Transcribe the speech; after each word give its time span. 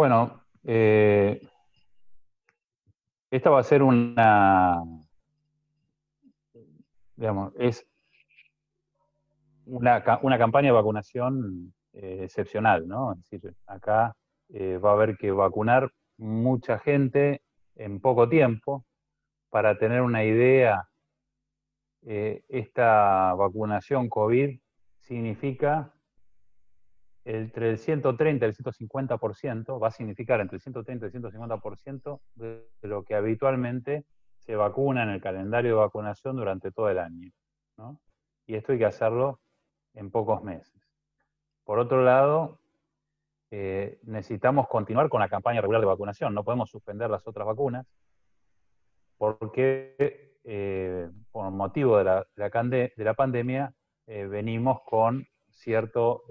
Bueno, 0.00 0.42
eh, 0.64 1.46
esta 3.30 3.50
va 3.50 3.60
a 3.60 3.62
ser 3.62 3.82
una, 3.82 4.82
digamos, 7.16 7.52
es 7.58 7.86
una, 9.66 10.02
campaña 10.02 10.68
de 10.68 10.72
vacunación 10.72 11.74
eh, 11.92 12.20
excepcional, 12.22 12.88
¿no? 12.88 13.12
Es 13.12 13.28
decir, 13.28 13.54
acá 13.66 14.16
eh, 14.48 14.78
va 14.78 14.92
a 14.92 14.94
haber 14.94 15.18
que 15.18 15.32
vacunar 15.32 15.90
mucha 16.16 16.78
gente 16.78 17.42
en 17.76 18.00
poco 18.00 18.26
tiempo. 18.26 18.86
Para 19.50 19.76
tener 19.76 20.00
una 20.00 20.24
idea, 20.24 20.88
esta 22.00 23.34
vacunación 23.34 24.08
COVID 24.08 24.58
significa 24.96 25.92
entre 27.36 27.70
el 27.70 27.78
130 27.78 28.44
y 28.44 28.48
el 28.48 28.56
150%, 28.56 29.80
va 29.80 29.88
a 29.88 29.92
significar 29.92 30.40
entre 30.40 30.56
el 30.56 30.60
130 30.60 31.06
y 31.06 31.08
el 31.08 31.22
150% 31.22 32.20
de 32.34 32.66
lo 32.82 33.04
que 33.04 33.14
habitualmente 33.14 34.04
se 34.38 34.56
vacuna 34.56 35.04
en 35.04 35.10
el 35.10 35.20
calendario 35.20 35.70
de 35.70 35.76
vacunación 35.76 36.36
durante 36.36 36.72
todo 36.72 36.90
el 36.90 36.98
año. 36.98 37.30
Y 38.46 38.54
esto 38.56 38.72
hay 38.72 38.78
que 38.78 38.84
hacerlo 38.84 39.40
en 39.94 40.10
pocos 40.10 40.42
meses. 40.42 40.74
Por 41.64 41.78
otro 41.78 42.02
lado, 42.02 42.58
eh, 43.52 44.00
necesitamos 44.02 44.66
continuar 44.66 45.08
con 45.08 45.20
la 45.20 45.28
campaña 45.28 45.60
regular 45.60 45.80
de 45.80 45.86
vacunación, 45.86 46.34
no 46.34 46.42
podemos 46.42 46.68
suspender 46.68 47.10
las 47.10 47.26
otras 47.28 47.46
vacunas, 47.46 47.86
porque 49.18 50.34
eh, 50.42 51.08
por 51.30 51.48
motivo 51.52 51.98
de 51.98 52.04
la, 52.04 52.26
de 52.34 53.04
la, 53.04 53.14
pandemia 53.14 53.72
eh, 54.06 54.26
venimos 54.26 54.80
con 54.84 55.26
cierto 55.48 56.24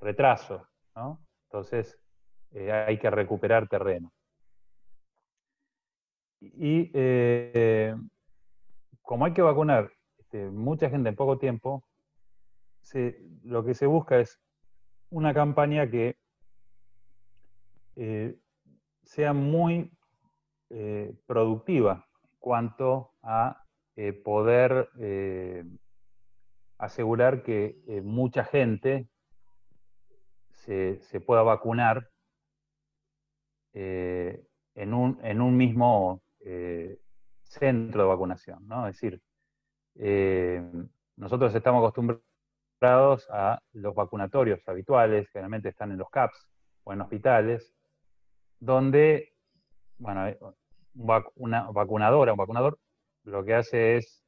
retraso, 0.00 0.66
¿no? 0.96 1.20
Entonces 1.44 1.98
eh, 2.52 2.72
hay 2.72 2.98
que 2.98 3.10
recuperar 3.10 3.68
terreno. 3.68 4.12
Y 6.40 6.90
eh, 6.94 7.94
como 9.02 9.26
hay 9.26 9.32
que 9.32 9.42
vacunar 9.42 9.92
este, 10.18 10.48
mucha 10.50 10.88
gente 10.88 11.10
en 11.10 11.16
poco 11.16 11.38
tiempo, 11.38 11.84
lo 13.44 13.64
que 13.64 13.74
se 13.74 13.86
busca 13.86 14.18
es 14.18 14.40
una 15.10 15.34
campaña 15.34 15.88
que 15.88 16.16
eh, 17.96 18.36
sea 19.02 19.32
muy 19.32 19.92
productiva 21.26 22.06
en 22.22 22.30
cuanto 22.38 23.12
a 23.22 23.64
poder 24.24 24.88
asegurar 26.78 27.42
que 27.42 28.00
mucha 28.04 28.44
gente 28.44 29.08
se, 30.64 31.20
pueda 31.20 31.42
vacunar 31.42 32.08
eh, 33.72 34.44
en, 34.74 34.94
un, 34.94 35.18
en, 35.22 35.40
un, 35.40 35.56
mismo 35.56 36.22
eh, 36.40 36.98
centro 37.42 38.02
de 38.02 38.08
vacunación. 38.08 38.66
¿no? 38.66 38.86
Es 38.86 38.94
decir, 38.94 39.20
eh, 39.96 40.62
nosotros 41.16 41.54
estamos 41.54 41.80
acostumbrados 41.80 43.28
a 43.30 43.60
los 43.72 43.94
vacunatorios 43.94 44.60
habituales, 44.66 45.28
generalmente 45.30 45.70
están 45.70 45.92
en 45.92 45.98
los 45.98 46.10
CAPS 46.10 46.46
o 46.84 46.92
en 46.92 47.00
hospitales, 47.00 47.74
donde, 48.58 49.32
bueno, 49.98 50.26
una 51.36 51.70
vacunadora, 51.70 52.32
un 52.32 52.38
vacunador, 52.38 52.78
lo 53.24 53.44
que 53.44 53.54
hace 53.54 53.96
es 53.96 54.24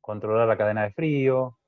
controlar 0.00 0.46
la 0.46 0.56
cadena 0.56 0.84
de 0.84 0.92
frío, 0.92 1.58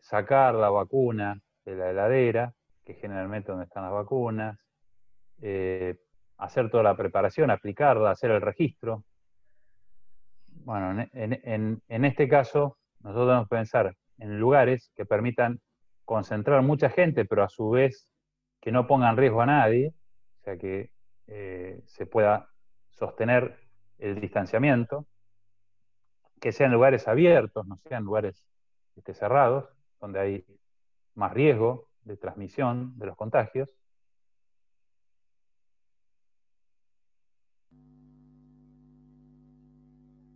sacar 0.00 0.54
la 0.54 0.68
vacuna 0.70 1.40
de 1.64 1.76
la 1.76 1.90
heladera, 1.90 2.54
que 2.84 2.94
generalmente 2.94 3.52
donde 3.52 3.64
están 3.64 3.84
las 3.84 3.92
vacunas, 3.92 4.58
eh, 5.40 5.96
hacer 6.38 6.70
toda 6.70 6.82
la 6.82 6.96
preparación, 6.96 7.50
aplicarla, 7.50 8.10
hacer 8.10 8.30
el 8.30 8.40
registro. 8.40 9.04
Bueno, 10.64 11.06
en, 11.12 12.04
este 12.04 12.28
caso, 12.28 12.78
nosotros 13.00 13.26
debemos 13.26 13.48
pensar 13.48 13.96
en 14.18 14.38
lugares 14.38 14.92
que 14.94 15.04
permitan 15.04 15.60
concentrar 16.04 16.62
mucha 16.62 16.90
gente, 16.90 17.24
pero 17.24 17.42
a 17.42 17.48
su 17.48 17.70
vez 17.70 18.08
que 18.60 18.72
no 18.72 18.86
pongan 18.86 19.16
riesgo 19.16 19.40
a 19.40 19.46
nadie, 19.46 19.94
o 20.40 20.44
sea 20.44 20.56
que 20.56 20.90
eh, 21.26 21.80
se 21.86 22.06
pueda 22.06 22.48
sostener 22.90 23.58
el 23.98 24.20
distanciamiento, 24.20 25.06
que 26.40 26.52
sean 26.52 26.72
lugares 26.72 27.06
abiertos, 27.06 27.66
no 27.66 27.78
sean 27.88 28.04
lugares 28.04 28.44
este, 28.96 29.14
cerrados, 29.14 29.68
donde 30.00 30.20
hay 30.20 30.46
más 31.14 31.32
riesgo 31.32 31.88
de 32.04 32.16
transmisión 32.16 32.98
de 32.98 33.06
los 33.06 33.16
contagios. 33.16 33.74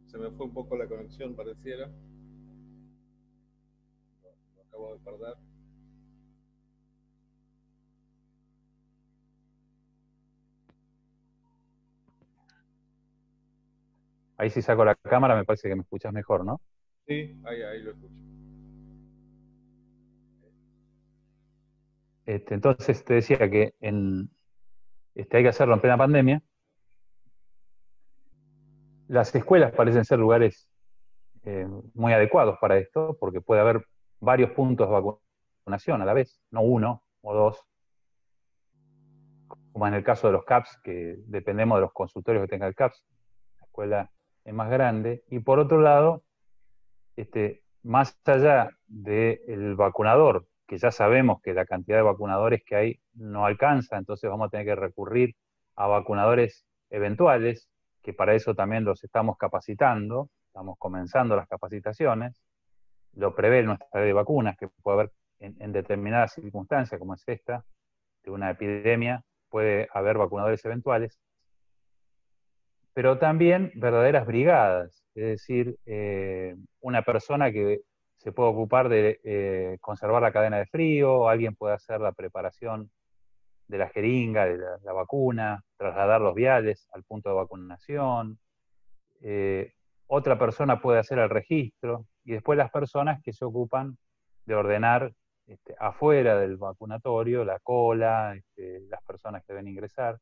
Se 0.07 0.19
me 0.19 0.31
fue 0.31 0.47
un 0.47 0.55
poco 0.55 0.77
la 0.77 0.87
conexión, 0.87 1.35
pareciera. 1.35 1.91
Lo, 4.23 4.63
acabo 4.63 4.95
de 4.95 5.01
perder. 5.01 5.35
Ahí 14.39 14.51
si 14.51 14.61
saco 14.61 14.85
la 14.85 14.95
cámara 14.95 15.35
me 15.35 15.45
parece 15.45 15.69
que 15.69 15.75
me 15.75 15.83
escuchas 15.83 16.13
mejor, 16.13 16.45
¿no? 16.45 16.61
Sí, 17.07 17.41
ahí, 17.45 17.63
ahí 17.63 17.83
lo 17.83 17.93
escucho. 17.93 18.26
Este, 22.27 22.55
entonces 22.55 23.05
te 23.05 23.15
decía 23.15 23.49
que 23.49 23.75
este, 25.15 25.37
hay 25.37 25.43
que 25.45 25.49
hacerlo 25.49 25.75
en 25.75 25.81
plena 25.81 25.97
pandemia. 25.97 26.43
Las 29.07 29.33
escuelas 29.33 29.73
parecen 29.73 30.05
ser 30.05 30.19
lugares 30.19 30.69
eh, 31.45 31.69
muy 31.95 32.13
adecuados 32.13 32.59
para 32.61 32.79
esto, 32.79 33.17
porque 33.21 33.41
puede 33.41 33.61
haber 33.61 33.87
varios 34.19 34.51
puntos 34.51 34.89
de 34.89 35.21
vacunación 35.65 36.03
a 36.03 36.05
la 36.05 36.13
vez, 36.13 36.41
no 36.51 36.63
uno 36.63 37.05
o 37.23 37.33
dos, 37.33 37.65
como 39.73 39.87
en 39.87 39.95
el 39.95 40.03
caso 40.03 40.27
de 40.27 40.33
los 40.33 40.45
CAPS, 40.45 40.81
que 40.83 41.17
dependemos 41.27 41.77
de 41.77 41.83
los 41.83 41.93
consultorios 41.93 42.43
que 42.43 42.49
tenga 42.49 42.67
el 42.67 42.75
CAPS, 42.75 43.05
la 43.61 43.67
escuela 43.67 44.11
es 44.45 44.53
más 44.53 44.69
grande, 44.69 45.23
y 45.29 45.39
por 45.39 45.61
otro 45.61 45.81
lado, 45.81 46.25
este, 47.15 47.63
más 47.85 48.19
allá 48.25 48.71
del 48.89 49.77
vacunador 49.77 50.49
que 50.67 50.79
ya 50.79 50.91
sabemos 50.91 51.41
que 51.43 51.55
la 51.55 51.65
cantidad 51.65 51.99
de 51.99 52.03
vacunadores 52.03 52.63
que 52.65 52.77
hay 52.77 53.01
no 53.15 53.47
alcanza, 53.47 53.97
entonces 53.97 54.29
vamos 54.29 54.49
a 54.49 54.51
tener 54.51 54.67
que 54.67 54.75
recurrir 54.75 55.35
a 55.77 55.87
vacunadores 55.87 56.65
eventuales, 56.91 57.69
que 58.03 58.13
para 58.13 58.35
eso 58.35 58.55
también 58.55 58.85
los 58.85 59.03
estamos 59.05 59.37
capacitando, 59.37 60.29
estamos 60.47 60.77
comenzando 60.79 61.37
las 61.37 61.49
capacitaciones, 61.49 62.43
lo 63.13 63.35
prevé 63.35 63.63
nuestra 63.63 64.01
ley 64.01 64.09
de 64.09 64.13
vacunas, 64.13 64.57
que 64.57 64.69
puede 64.83 65.01
haber 65.01 65.13
en, 65.39 65.73
determinadas 65.73 66.35
circunstancias, 66.35 66.99
como 66.99 67.15
es 67.15 67.23
esta, 67.27 67.65
de 68.25 68.31
una 68.31 68.51
epidemia, 68.51 69.23
puede 69.49 69.89
haber 69.93 70.19
vacunadores 70.19 70.65
eventuales, 70.65 71.19
pero 72.93 73.19
también 73.19 73.71
verdaderas 73.75 74.27
brigadas, 74.27 75.05
es 75.15 75.25
decir, 75.25 75.79
eh, 75.85 76.57
una 76.81 77.03
persona 77.03 77.53
que 77.53 77.83
se 78.17 78.33
puede 78.33 78.51
ocupar 78.51 78.89
de 78.89 79.21
eh, 79.25 79.79
conservar 79.81 80.23
la 80.23 80.33
cadena 80.33 80.59
de 80.59 80.67
frío, 80.67 81.29
alguien 81.29 81.55
puede 81.55 81.75
hacer 81.75 82.01
la 82.01 82.13
preparación 82.13 82.91
de 83.69 83.79
la 83.79 83.89
jeringa, 83.89 84.47
de 84.47 84.59
la, 84.59 84.93
vacuna, 84.93 85.63
trasladar 85.77 86.21
los 86.21 86.35
viales 86.35 86.89
al 86.93 87.03
punto 87.05 87.29
de 87.29 87.35
vacunación, 87.35 88.39
eh, 89.23 89.73
otra 90.07 90.39
persona 90.39 90.81
puede 90.81 91.01
hacer 91.01 91.19
el 91.19 91.31
registro 91.31 92.07
y 92.25 92.33
después 92.33 92.57
las 92.57 92.71
personas 92.71 93.21
que 93.23 93.33
se 93.33 93.45
ocupan 93.45 93.99
de 94.45 94.55
ordenar 94.55 95.13
este, 95.47 95.75
afuera 95.79 96.37
del 96.39 96.57
vacunatorio 96.57 97.45
la 97.45 97.59
cola, 97.61 98.35
este, 98.37 98.81
las 98.89 99.03
personas 99.03 99.45
que 99.45 99.53
deben 99.53 99.69
ingresar. 99.69 100.19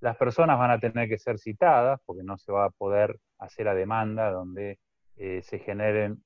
Las 0.00 0.16
personas 0.16 0.58
van 0.58 0.70
a 0.70 0.78
tener 0.78 1.08
que 1.08 1.18
ser 1.18 1.38
citadas 1.38 2.00
porque 2.06 2.22
no 2.22 2.36
se 2.38 2.52
va 2.52 2.66
a 2.66 2.70
poder 2.70 3.18
hacer 3.38 3.68
a 3.68 3.74
demanda 3.74 4.30
donde 4.30 4.78
eh, 5.16 5.42
se 5.42 5.58
generen 5.58 6.24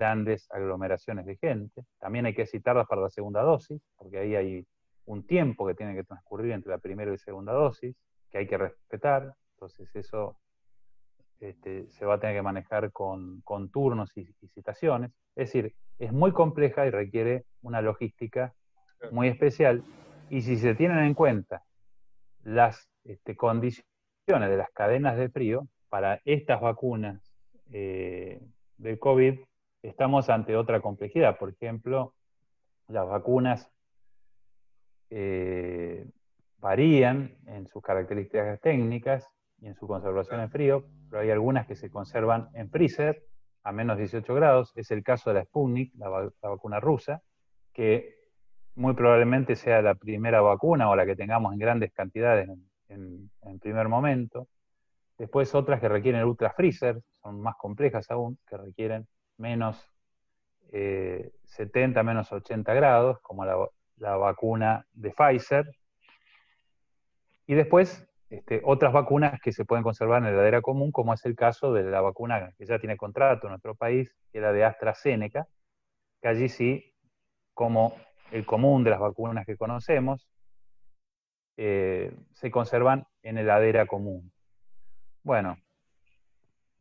grandes 0.00 0.50
aglomeraciones 0.50 1.26
de 1.26 1.36
gente. 1.36 1.84
También 1.98 2.24
hay 2.24 2.34
que 2.34 2.46
citarlas 2.46 2.86
para 2.88 3.02
la 3.02 3.10
segunda 3.10 3.42
dosis, 3.42 3.82
porque 3.96 4.18
ahí 4.18 4.34
hay 4.34 4.66
un 5.04 5.26
tiempo 5.26 5.66
que 5.66 5.74
tiene 5.74 5.94
que 5.94 6.04
transcurrir 6.04 6.52
entre 6.52 6.70
la 6.70 6.78
primera 6.78 7.12
y 7.12 7.18
segunda 7.18 7.52
dosis, 7.52 7.94
que 8.30 8.38
hay 8.38 8.46
que 8.46 8.56
respetar. 8.56 9.34
Entonces 9.56 9.94
eso 9.94 10.38
este, 11.38 11.90
se 11.90 12.06
va 12.06 12.14
a 12.14 12.18
tener 12.18 12.34
que 12.34 12.42
manejar 12.42 12.90
con, 12.92 13.42
turnos 13.70 14.16
y, 14.16 14.24
citaciones. 14.54 15.10
Es 15.36 15.52
decir, 15.52 15.74
es 15.98 16.12
muy 16.12 16.32
compleja 16.32 16.86
y 16.86 16.90
requiere 16.90 17.44
una 17.60 17.82
logística 17.82 18.54
muy 19.12 19.28
especial. 19.28 19.84
Y 20.30 20.40
si 20.40 20.56
se 20.56 20.74
tienen 20.74 21.00
en 21.00 21.12
cuenta 21.12 21.62
las 22.42 22.88
este, 23.04 23.36
condiciones 23.36 23.84
de 24.26 24.56
las 24.56 24.70
cadenas 24.70 25.18
de 25.18 25.28
frío 25.28 25.68
para 25.90 26.22
estas 26.24 26.62
vacunas 26.62 27.20
eh, 27.70 28.40
del 28.78 28.98
COVID, 28.98 29.40
estamos 29.82 30.28
ante 30.30 30.56
otra 30.56 30.80
complejidad. 30.80 31.38
Por 31.38 31.50
ejemplo, 31.50 32.14
las 32.88 33.06
vacunas 33.06 33.70
eh, 35.10 36.06
varían 36.58 37.36
en 37.46 37.66
sus 37.66 37.82
características 37.82 38.60
técnicas 38.60 39.26
y 39.60 39.66
en 39.66 39.74
su 39.74 39.86
conservación 39.86 40.40
en 40.40 40.50
frío, 40.50 40.84
pero 41.08 41.22
hay 41.22 41.30
algunas 41.30 41.66
que 41.66 41.76
se 41.76 41.90
conservan 41.90 42.48
en 42.54 42.70
freezer 42.70 43.22
a 43.62 43.72
menos 43.72 43.98
18 43.98 44.34
grados. 44.34 44.72
Es 44.76 44.90
el 44.90 45.02
caso 45.02 45.30
de 45.30 45.34
la 45.34 45.44
Sputnik, 45.44 45.92
la, 45.96 46.30
vacuna 46.42 46.80
rusa, 46.80 47.22
que 47.72 48.16
muy 48.74 48.94
probablemente 48.94 49.56
sea 49.56 49.82
la 49.82 49.94
primera 49.94 50.40
vacuna 50.40 50.88
o 50.88 50.96
la 50.96 51.04
que 51.04 51.16
tengamos 51.16 51.52
en 51.52 51.58
grandes 51.58 51.92
cantidades 51.92 52.48
en, 52.88 53.30
primer 53.60 53.88
momento. 53.88 54.48
Después 55.18 55.54
otras 55.54 55.80
que 55.80 55.88
requieren 55.88 56.24
ultra 56.24 56.50
freezer, 56.52 57.00
son 57.22 57.40
más 57.40 57.56
complejas 57.56 58.10
aún, 58.10 58.38
que 58.48 58.56
requieren 58.56 59.06
menos 59.40 59.90
70, 60.70 62.00
eh, 62.00 62.04
menos 62.04 62.30
80 62.30 62.74
grados, 62.74 63.18
como 63.22 63.44
la, 63.44 63.56
la 63.96 64.16
vacuna 64.16 64.86
de 64.92 65.10
Pfizer. 65.10 65.66
Y 67.46 67.54
después 67.54 68.06
este, 68.28 68.60
otras 68.64 68.92
vacunas 68.92 69.40
que 69.40 69.52
se 69.52 69.64
pueden 69.64 69.82
conservar 69.82 70.18
en 70.18 70.24
la 70.24 70.30
heladera 70.30 70.62
común, 70.62 70.92
como 70.92 71.12
es 71.12 71.24
el 71.24 71.34
caso 71.34 71.72
de 71.72 71.82
la 71.82 72.00
vacuna 72.00 72.52
que 72.56 72.64
ya 72.64 72.78
tiene 72.78 72.96
contrato 72.96 73.46
en 73.46 73.50
nuestro 73.50 73.74
país, 73.74 74.14
que 74.30 74.38
es 74.38 74.42
la 74.42 74.52
de 74.52 74.64
AstraZeneca, 74.64 75.48
que 76.22 76.28
allí 76.28 76.48
sí, 76.48 76.94
como 77.52 77.96
el 78.30 78.46
común 78.46 78.84
de 78.84 78.90
las 78.90 79.00
vacunas 79.00 79.46
que 79.46 79.56
conocemos, 79.56 80.28
eh, 81.56 82.14
se 82.32 82.50
conservan 82.52 83.06
en 83.22 83.38
heladera 83.38 83.86
común. 83.86 84.30
Bueno, 85.24 85.58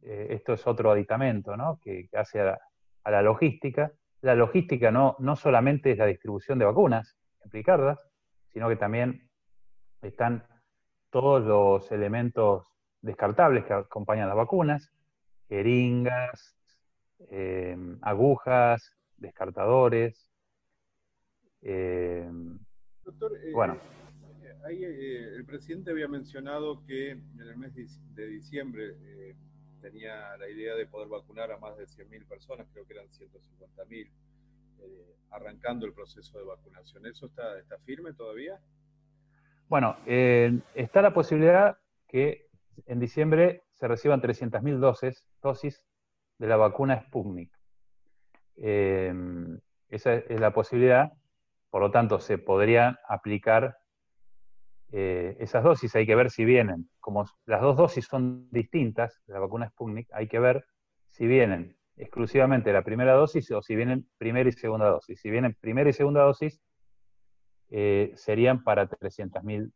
eh, 0.01 0.27
esto 0.31 0.53
es 0.53 0.65
otro 0.65 0.91
aditamento 0.91 1.57
¿no? 1.57 1.79
que, 1.81 2.09
hace 2.13 2.41
a 2.41 2.59
la, 3.05 3.21
logística. 3.21 3.91
La 4.21 4.35
logística 4.35 4.91
no, 4.91 5.15
no 5.19 5.35
solamente 5.35 5.91
es 5.91 5.97
la 5.97 6.05
distribución 6.05 6.59
de 6.59 6.65
vacunas 6.65 7.15
en 7.43 7.63
sino 8.51 8.69
que 8.69 8.75
también 8.75 9.29
están 10.01 10.45
todos 11.09 11.43
los 11.43 11.91
elementos 11.91 12.67
descartables 13.01 13.65
que 13.65 13.73
acompañan 13.73 14.27
las 14.27 14.37
vacunas, 14.37 14.91
jeringas, 15.47 16.55
em, 17.29 17.97
agujas, 18.01 18.95
descartadores. 19.17 20.29
Em, 21.61 22.59
Doctor, 23.03 23.31
eh, 23.43 23.51
bueno. 23.53 23.77
Eh, 24.69 25.35
el 25.35 25.45
presidente 25.45 25.91
había 25.91 26.07
mencionado 26.07 26.85
que 26.85 27.11
en 27.11 27.39
el 27.39 27.57
mes 27.57 27.73
de 28.13 28.27
diciembre 28.27 28.95
tenía 29.79 30.37
la 30.37 30.49
idea 30.49 30.75
de 30.75 30.85
poder 30.85 31.07
vacunar 31.07 31.51
a 31.51 31.57
más 31.57 31.77
de 31.77 31.85
100.000 31.85 32.27
personas, 32.27 32.67
creo 32.71 32.85
que 32.85 32.93
eran 32.93 33.07
150.000, 33.07 34.09
arrancando 35.31 35.85
el 35.85 35.93
proceso 35.93 36.37
de 36.37 36.45
vacunación. 36.45 37.05
¿Eso 37.05 37.27
está, 37.27 37.57
está 37.59 37.77
firme 37.79 38.13
todavía? 38.13 38.59
Bueno, 39.67 39.97
eh, 40.05 40.59
está 40.73 41.01
la 41.01 41.13
posibilidad 41.13 41.77
que 42.07 42.47
en 42.85 42.99
diciembre 42.99 43.63
se 43.73 43.87
reciban 43.87 44.21
300.000 44.21 44.79
dosis, 44.79 45.23
dosis 45.41 45.85
de 46.37 46.47
la 46.47 46.57
vacuna 46.57 47.01
Sputnik. 47.01 47.51
Eh, 48.57 49.13
esa 49.89 50.15
es 50.15 50.39
la 50.39 50.53
posibilidad, 50.53 51.13
por 51.69 51.81
lo 51.81 51.91
tanto, 51.91 52.19
se 52.19 52.37
podrían 52.37 52.97
aplicar 53.07 53.77
eh, 54.91 55.37
esas 55.39 55.63
dosis. 55.63 55.95
Hay 55.95 56.05
que 56.05 56.15
ver 56.15 56.31
si 56.31 56.45
vienen, 56.45 56.89
como 56.99 57.25
las 57.45 57.61
dos 57.61 57.77
dosis 57.77 58.05
son 58.05 58.49
distintas 58.49 59.21
la 59.27 59.39
vacuna 59.39 59.69
Sputnik, 59.69 60.09
hay 60.11 60.27
que 60.27 60.39
ver 60.39 60.65
si 61.05 61.27
vienen 61.27 61.77
exclusivamente 61.95 62.73
la 62.73 62.83
primera 62.83 63.13
dosis 63.13 63.51
o 63.51 63.61
si 63.61 63.75
vienen 63.75 64.07
primera 64.17 64.49
y 64.49 64.51
segunda 64.51 64.87
dosis. 64.87 65.19
Si 65.19 65.29
vienen 65.29 65.55
primera 65.59 65.89
y 65.89 65.93
segunda 65.93 66.21
dosis, 66.23 66.61
eh, 67.69 68.13
serían 68.15 68.63
para 68.63 68.89
300.000, 68.89 69.71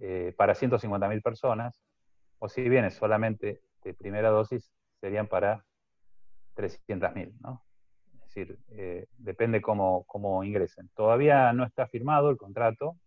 eh, 0.00 0.32
para 0.36 0.54
150.000 0.54 1.22
personas, 1.22 1.82
o 2.38 2.48
si 2.48 2.68
viene 2.68 2.90
solamente 2.90 3.62
de 3.82 3.94
primera 3.94 4.28
dosis, 4.28 4.70
serían 5.00 5.26
para 5.26 5.64
300.000, 6.54 7.34
¿no? 7.40 7.64
Es 8.12 8.34
decir, 8.34 8.58
depende 9.16 9.62
cómo, 9.62 10.04
cómo 10.04 10.44
ingresen. 10.44 10.90
Todavía 10.94 11.52
no 11.54 11.64
está 11.64 11.86
firmado 11.86 12.28
el 12.28 12.36
contrato, 12.36 12.98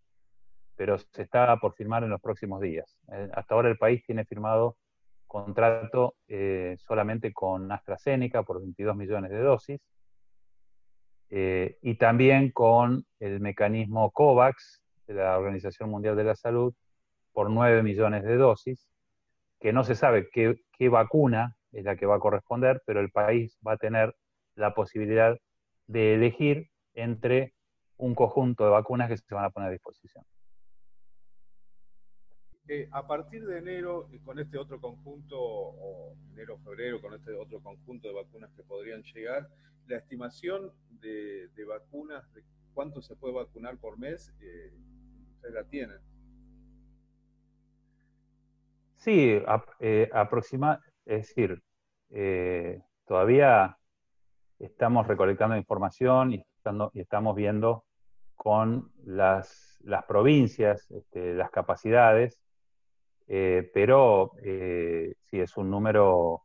pero 0.80 0.96
se 0.96 1.20
está 1.20 1.54
por 1.58 1.74
firmar 1.74 2.04
en 2.04 2.08
los 2.08 2.22
próximos 2.22 2.58
días. 2.62 2.98
hasta 3.34 3.54
ahora 3.54 3.68
el 3.68 3.76
país 3.76 4.02
tiene 4.06 4.24
firmado 4.24 4.78
contrato 5.26 6.14
solamente 6.78 7.34
con 7.34 7.70
AstraZeneca 7.70 8.44
por 8.44 8.60
22 8.60 8.96
millones 8.96 9.30
de 9.30 9.40
dosis, 9.40 9.78
eh, 11.28 11.76
y 11.82 11.96
también 11.96 12.50
con 12.50 13.04
el 13.18 13.40
mecanismo 13.40 14.10
COVAX 14.10 14.80
de 15.06 15.12
la 15.12 15.36
Organización 15.36 15.90
Mundial 15.90 16.16
de 16.16 16.24
la 16.24 16.34
Salud 16.34 16.72
por 17.34 17.50
9 17.50 17.82
millones 17.82 18.24
de 18.24 18.36
dosis, 18.36 18.88
que 19.60 19.74
no 19.74 19.84
se 19.84 19.94
sabe 19.94 20.30
qué 20.30 20.88
vacuna 20.88 21.56
es 21.72 21.84
la 21.84 21.96
que 21.96 22.06
va 22.06 22.14
a 22.14 22.20
corresponder, 22.20 22.82
pero 22.86 23.00
el 23.00 23.10
país 23.10 23.58
va 23.66 23.72
a 23.72 23.76
tener 23.76 24.16
la 24.54 24.72
posibilidad 24.72 25.36
de 25.88 26.14
elegir 26.14 26.70
entre 26.94 27.52
un 27.98 28.14
conjunto 28.14 28.64
de 28.64 28.70
vacunas 28.70 29.10
que 29.10 29.18
se 29.18 29.34
van 29.34 29.44
a 29.44 29.50
poner 29.50 29.68
a 29.68 29.72
disposición. 29.72 30.24
Eh, 32.72 32.88
a 32.92 33.04
partir 33.04 33.44
de 33.46 33.58
enero, 33.58 34.08
eh, 34.12 34.20
con 34.24 34.38
este 34.38 34.56
otro 34.56 34.80
conjunto, 34.80 35.36
o 35.40 36.14
enero 36.34 36.56
febrero, 36.58 37.00
con 37.00 37.12
este 37.14 37.32
otro 37.32 37.60
conjunto 37.60 38.06
de 38.06 38.14
vacunas 38.14 38.48
que 38.52 38.62
podrían 38.62 39.02
llegar, 39.02 39.48
la 39.88 39.96
estimación 39.96 40.70
de, 40.88 41.48
vacunas, 41.66 42.32
de 42.32 42.44
cuánto 42.72 43.02
se 43.02 43.16
puede 43.16 43.34
vacunar 43.34 43.76
por 43.78 43.98
mes, 43.98 44.32
eh, 44.40 44.72
ustedes 45.34 45.52
la 45.52 45.64
tienen. 45.64 45.98
Sí, 48.98 49.42
aproxima, 50.12 50.80
es 51.06 51.26
decir, 51.26 51.60
todavía 53.04 53.76
estamos 54.60 55.08
recolectando 55.08 55.56
información 55.56 56.34
y, 56.34 56.46
estamos 56.94 57.34
viendo 57.34 57.84
con 58.36 58.92
las, 59.02 59.76
las 59.82 60.04
provincias 60.04 60.88
este, 60.92 61.34
las 61.34 61.50
capacidades 61.50 62.38
eh, 63.32 63.70
pero 63.72 64.32
eh, 64.42 65.14
sí 65.30 65.38
es 65.38 65.56
un 65.56 65.70
número 65.70 66.42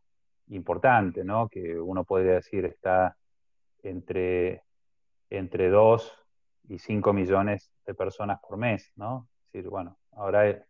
importante, 0.50 1.24
¿no? 1.24 1.50
Que 1.50 1.80
uno 1.80 2.04
puede 2.04 2.36
decir 2.36 2.64
está 2.66 3.18
entre, 3.82 4.62
entre 5.32 5.70
2 5.70 6.14
y 6.70 6.78
5 6.78 7.12
millones 7.12 7.72
de 7.88 7.96
personas 7.96 8.39
por 8.39 8.58
mes, 8.58 8.94
¿no? 8.98 9.27
Es 9.48 9.54
decir, 9.54 9.72
bueno, 9.72 9.98
ahora 10.12 10.63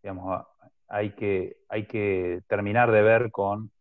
digamos, 0.00 0.46
hay, 0.86 1.16
que, 1.16 1.56
hay 1.68 1.88
que 1.88 2.44
terminar 2.46 2.92
de 2.92 3.02
ver 3.02 3.32
con 3.32 3.72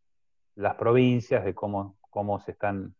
las 0.55 0.73
provincias 0.77 1.45
de 1.45 1.53
cómo, 1.53 1.99
cómo 2.09 2.39
se 2.39 2.53
están 2.53 2.95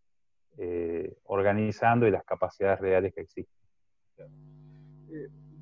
eh, 0.60 1.18
organizando 1.24 2.08
y 2.08 2.12
las 2.12 2.24
capacidades 2.24 2.80
reales 2.80 3.16
que 3.16 3.22
existen. 3.22 3.68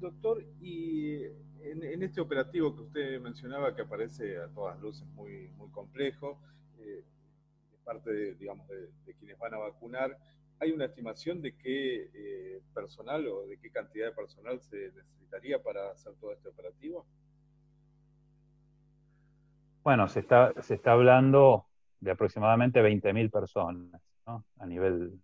doctor, 0.02 0.44
y 0.60 1.24
en, 1.82 2.04
este 2.04 2.22
operativo 2.22 2.76
que 2.76 2.82
usted 2.82 3.22
mencionaba, 3.22 3.76
que 3.76 3.82
aparece 3.82 4.38
a 4.38 4.48
todas 4.48 4.80
luces 4.80 5.08
muy, 5.10 5.50
muy 5.58 5.70
complejo, 5.70 6.40
eh, 6.80 7.04
parte 7.84 8.12
de, 8.12 8.36
digamos, 8.36 8.68
de, 8.68 9.14
quienes 9.16 9.38
van 9.38 9.54
a 9.54 9.58
vacunar, 9.58 10.18
¿hay 10.60 10.72
una 10.72 10.86
estimación 10.86 11.42
de 11.42 11.56
qué 11.56 12.10
eh, 12.14 12.62
personal 12.74 13.28
o 13.28 13.46
de 13.48 13.58
qué 13.58 13.70
cantidad 13.72 14.08
de 14.08 14.14
personal 14.14 14.62
se 14.62 14.92
necesitaría 14.92 15.62
para 15.62 15.92
hacer 15.92 16.14
todo 16.20 16.32
este 16.32 16.50
operativo? 16.50 17.06
Bueno, 19.84 20.08
se 20.08 20.22
está, 20.22 20.54
se 20.62 20.76
está 20.76 20.94
hablando 20.94 21.66
de 22.00 22.12
aproximadamente 22.12 22.82
20.000 22.82 23.30
personas 23.30 24.02
a, 24.26 24.66
nivel, 24.66 25.20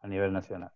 a 0.00 0.08
nivel 0.08 0.32
nacional. 0.32 0.72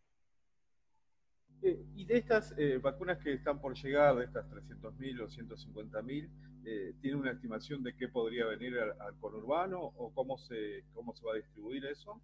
Eh, 1.63 1.79
y 1.95 2.07
de 2.07 2.17
estas 2.17 2.55
eh, 2.57 2.79
vacunas 2.79 3.19
que 3.19 3.35
están 3.35 3.61
por 3.61 3.75
llegar, 3.75 4.17
de 4.17 4.25
estas 4.25 4.47
300.000 4.49 5.21
o 5.21 5.29
150.000, 5.29 6.29
eh, 6.65 6.95
¿tiene 7.03 7.17
una 7.19 7.33
estimación 7.33 7.83
de 7.83 7.95
qué 7.95 8.09
podría 8.09 8.47
venir 8.47 8.79
al, 8.79 9.19
conurbano 9.19 9.79
o 9.79 10.13
cómo 10.15 10.39
se, 10.39 10.85
cómo 10.95 11.15
se 11.15 11.27
va 11.27 11.33
a 11.33 11.37
distribuir 11.37 11.85
eso? 11.85 12.21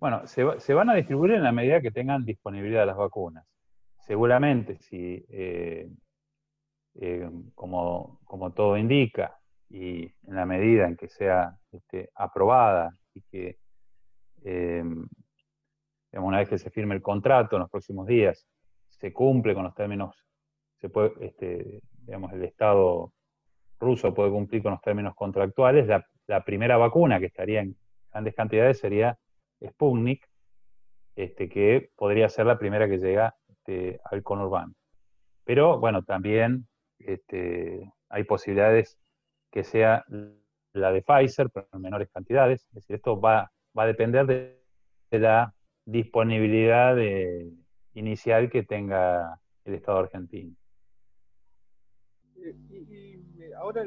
Bueno, 0.00 0.26
se, 0.26 0.44
van 0.44 0.90
a 0.90 0.94
distribuir 0.94 1.32
en 1.32 1.42
la 1.42 1.52
medida 1.52 1.82
que 1.82 1.90
tengan 1.90 2.24
disponibilidad 2.24 2.86
las 2.86 2.96
vacunas. 2.96 3.44
Seguramente, 3.98 4.78
si, 4.78 5.26
como, 7.54 8.20
como, 8.24 8.52
todo 8.52 8.78
indica, 8.78 9.38
y 9.68 10.04
en 10.04 10.34
la 10.34 10.46
medida 10.46 10.86
en 10.86 10.96
que 10.96 11.08
sea 11.08 11.58
este, 11.72 12.10
aprobada 12.14 12.96
y 13.12 13.22
que 13.22 13.58
una 16.12 16.38
vez 16.38 16.48
que 16.48 16.58
se 16.58 16.70
firme 16.70 16.94
el 16.94 17.02
contrato 17.02 17.56
en 17.56 17.60
los 17.60 17.70
próximos 17.70 18.06
días, 18.06 18.46
se 18.88 19.12
cumple 19.12 19.54
con 19.54 19.64
los 19.64 19.74
términos, 19.74 20.24
se 20.76 20.88
puede, 20.88 21.12
este, 21.20 21.80
digamos, 22.06 22.32
el 22.32 22.44
Estado 22.44 23.12
ruso 23.78 24.14
puede 24.14 24.30
cumplir 24.30 24.62
con 24.62 24.72
los 24.72 24.80
términos 24.80 25.14
contractuales, 25.14 25.86
la, 25.86 26.04
primera 26.44 26.76
vacuna 26.76 27.20
que 27.20 27.26
estaría 27.26 27.60
en 27.60 27.76
grandes 28.10 28.34
cantidades 28.34 28.78
sería 28.78 29.18
Sputnik, 29.64 30.28
este, 31.16 31.48
que 31.48 31.90
podría 31.96 32.28
ser 32.28 32.46
la 32.46 32.58
primera 32.58 32.88
que 32.88 32.98
llega 32.98 33.34
este, 33.48 34.00
al 34.04 34.22
conurbano. 34.22 34.74
Pero 35.44 35.78
bueno, 35.78 36.02
también 36.02 36.68
este, 36.98 37.90
hay 38.10 38.24
posibilidades 38.24 38.98
que 39.50 39.64
sea 39.64 40.04
la 40.72 40.92
de 40.92 41.02
Pfizer, 41.02 41.50
pero 41.50 41.66
en 41.72 41.80
menores 41.80 42.10
cantidades. 42.12 42.66
Es 42.68 42.74
decir, 42.74 42.96
esto 42.96 43.20
va, 43.20 43.50
va 43.76 43.82
a 43.84 43.86
depender 43.86 44.26
de, 44.26 44.58
la 45.10 45.54
disponibilidad 45.90 46.96
inicial 47.94 48.50
que 48.50 48.62
tenga 48.62 49.40
el 49.64 49.74
Estado 49.74 49.98
argentino. 49.98 50.54
Eh, 52.36 52.54
y, 52.70 53.42
eh, 53.42 53.54
ahora 53.56 53.84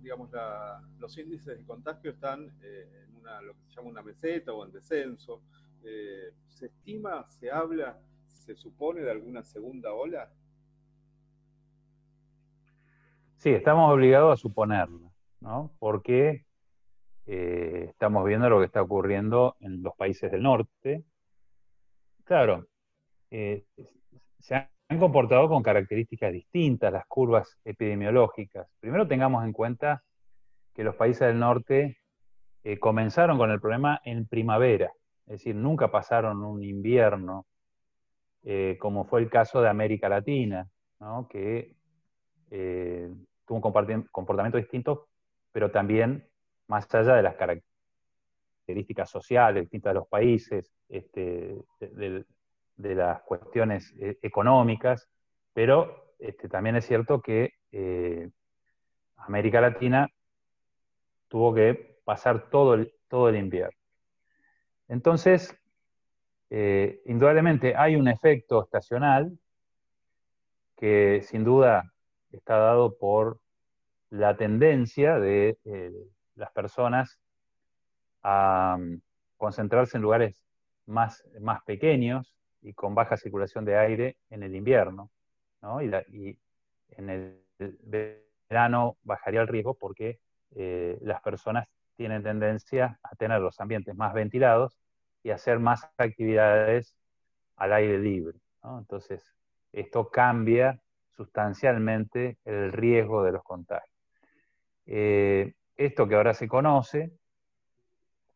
digamos, 0.00 0.30
los 0.98 1.18
índices 1.18 1.58
de 1.58 1.64
contagio 1.64 2.12
están 2.12 2.56
eh, 2.62 3.06
en 3.08 3.16
una, 3.16 3.40
lo 3.40 3.54
que 3.54 3.64
se 3.66 3.74
llama 3.74 3.88
una 3.88 4.02
meseta 4.02 4.52
o 4.52 4.64
en 4.64 4.72
descenso. 4.72 5.42
¿Se 6.48 6.66
estima, 6.66 7.28
se 7.28 7.50
habla, 7.50 7.98
se 8.26 8.54
supone 8.54 9.02
de 9.02 9.10
alguna 9.10 9.42
segunda 9.42 9.92
ola? 9.92 10.32
Sí, 13.36 13.50
estamos 13.50 13.92
obligados 13.92 14.32
a 14.32 14.40
suponerlo, 14.40 15.12
¿no? 15.40 15.74
Porque 15.78 16.46
eh, 17.26 17.86
estamos 17.90 18.24
viendo 18.26 18.50
lo 18.50 18.58
que 18.58 18.66
está 18.66 18.82
ocurriendo 18.82 19.56
en 19.60 19.82
los 19.82 19.94
países 19.96 20.30
del 20.30 20.42
norte. 20.42 21.04
Claro, 22.24 22.66
eh, 23.30 23.64
se 24.38 24.54
han 24.54 24.98
comportado 24.98 25.48
con 25.48 25.62
características 25.62 26.32
distintas 26.32 26.92
las 26.92 27.06
curvas 27.06 27.58
epidemiológicas. 27.64 28.68
Primero 28.80 29.08
tengamos 29.08 29.44
en 29.44 29.52
cuenta 29.52 30.02
que 30.74 30.84
los 30.84 30.96
países 30.96 31.28
del 31.28 31.38
norte 31.38 31.98
eh, 32.62 32.78
comenzaron 32.78 33.38
con 33.38 33.50
el 33.50 33.60
problema 33.60 34.00
en 34.04 34.26
primavera, 34.26 34.92
es 35.26 35.38
decir, 35.38 35.54
nunca 35.54 35.90
pasaron 35.90 36.44
un 36.44 36.62
invierno, 36.62 37.46
como 38.78 39.06
fue 39.06 39.22
el 39.22 39.30
caso 39.30 39.62
de 39.62 39.70
América 39.70 40.06
Latina, 40.10 40.68
que 41.30 41.74
tuvo 42.50 43.56
un 43.56 44.06
comportamiento 44.10 44.58
distinto, 44.58 45.08
pero 45.50 45.70
también 45.70 46.28
más 46.66 46.92
allá 46.94 47.14
de 47.14 47.22
las 47.22 47.36
características 47.36 49.10
sociales 49.10 49.62
distintas 49.64 49.90
de 49.90 49.94
los 49.94 50.08
países, 50.08 50.72
este, 50.88 51.56
de, 51.80 52.24
las 52.76 53.22
cuestiones 53.22 53.94
eh, 54.00 54.18
económicas, 54.22 55.08
pero 55.52 56.14
este, 56.18 56.48
también 56.48 56.76
es 56.76 56.86
cierto 56.86 57.20
que 57.20 57.54
eh, 57.72 58.30
América 59.16 59.60
Latina 59.60 60.08
tuvo 61.28 61.54
que 61.54 62.00
pasar 62.04 62.48
todo 62.50 62.74
el, 62.74 63.36
invierno. 63.36 63.78
Entonces, 64.88 65.56
eh, 66.50 67.00
indudablemente 67.06 67.74
hay 67.76 67.96
un 67.96 68.08
efecto 68.08 68.62
estacional 68.62 69.38
que 70.76 71.22
sin 71.22 71.44
duda 71.44 71.92
está 72.30 72.56
dado 72.56 72.98
por 72.98 73.40
la 74.10 74.36
tendencia 74.36 75.18
de 75.18 75.56
las 76.36 76.50
personas 76.52 77.18
a 78.22 78.76
mm, 78.78 79.00
concentrarse 79.36 79.96
en 79.96 80.02
lugares 80.02 80.44
más, 80.86 81.24
más 81.40 81.62
pequeños 81.64 82.34
y 82.62 82.72
con 82.72 82.94
baja 82.94 83.16
circulación 83.16 83.64
de 83.64 83.76
aire 83.76 84.16
en 84.30 84.42
el 84.42 84.54
invierno, 84.54 85.10
y, 86.10 86.38
en 86.90 87.10
el 87.10 87.40
verano 87.58 88.98
bajaría 89.02 89.40
el 89.40 89.48
riesgo 89.48 89.74
porque 89.74 90.20
eh, 90.54 90.98
las 91.00 91.22
personas 91.22 91.66
tienen 91.96 92.22
tendencia 92.22 92.98
a 93.02 93.14
tener 93.16 93.40
los 93.40 93.60
ambientes 93.60 93.94
más 93.94 94.12
ventilados 94.12 94.78
y 95.22 95.30
hacer 95.30 95.58
más 95.58 95.88
actividades 95.96 96.94
al 97.56 97.72
aire 97.72 97.98
libre. 97.98 98.38
Entonces, 98.62 99.22
esto 99.72 100.10
cambia 100.10 100.80
sustancialmente 101.10 102.38
el 102.44 102.72
riesgo 102.72 103.22
de 103.22 103.32
los 103.32 103.42
contagios. 103.42 103.90
Eh, 104.86 105.54
esto 105.76 106.08
que 106.08 106.14
ahora 106.14 106.34
se 106.34 106.48
conoce, 106.48 107.12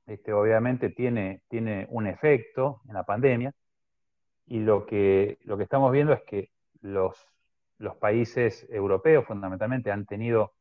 este, 0.06 0.32
obviamente 0.32 0.90
tiene, 0.90 1.42
tiene 1.48 1.86
un 1.90 2.06
efecto 2.06 2.80
en 2.88 2.94
la 2.94 3.04
pandemia 3.04 3.52
y 4.46 4.60
lo 4.60 4.86
que, 4.86 5.38
lo 5.42 5.56
que 5.56 5.64
estamos 5.64 5.92
viendo 5.92 6.12
es 6.12 6.22
que 6.22 6.50
los, 6.80 7.26
los 7.78 7.96
países 7.96 8.66
europeos 8.70 9.26
fundamentalmente 9.26 9.90
han 9.90 10.06
tenido 10.06 10.54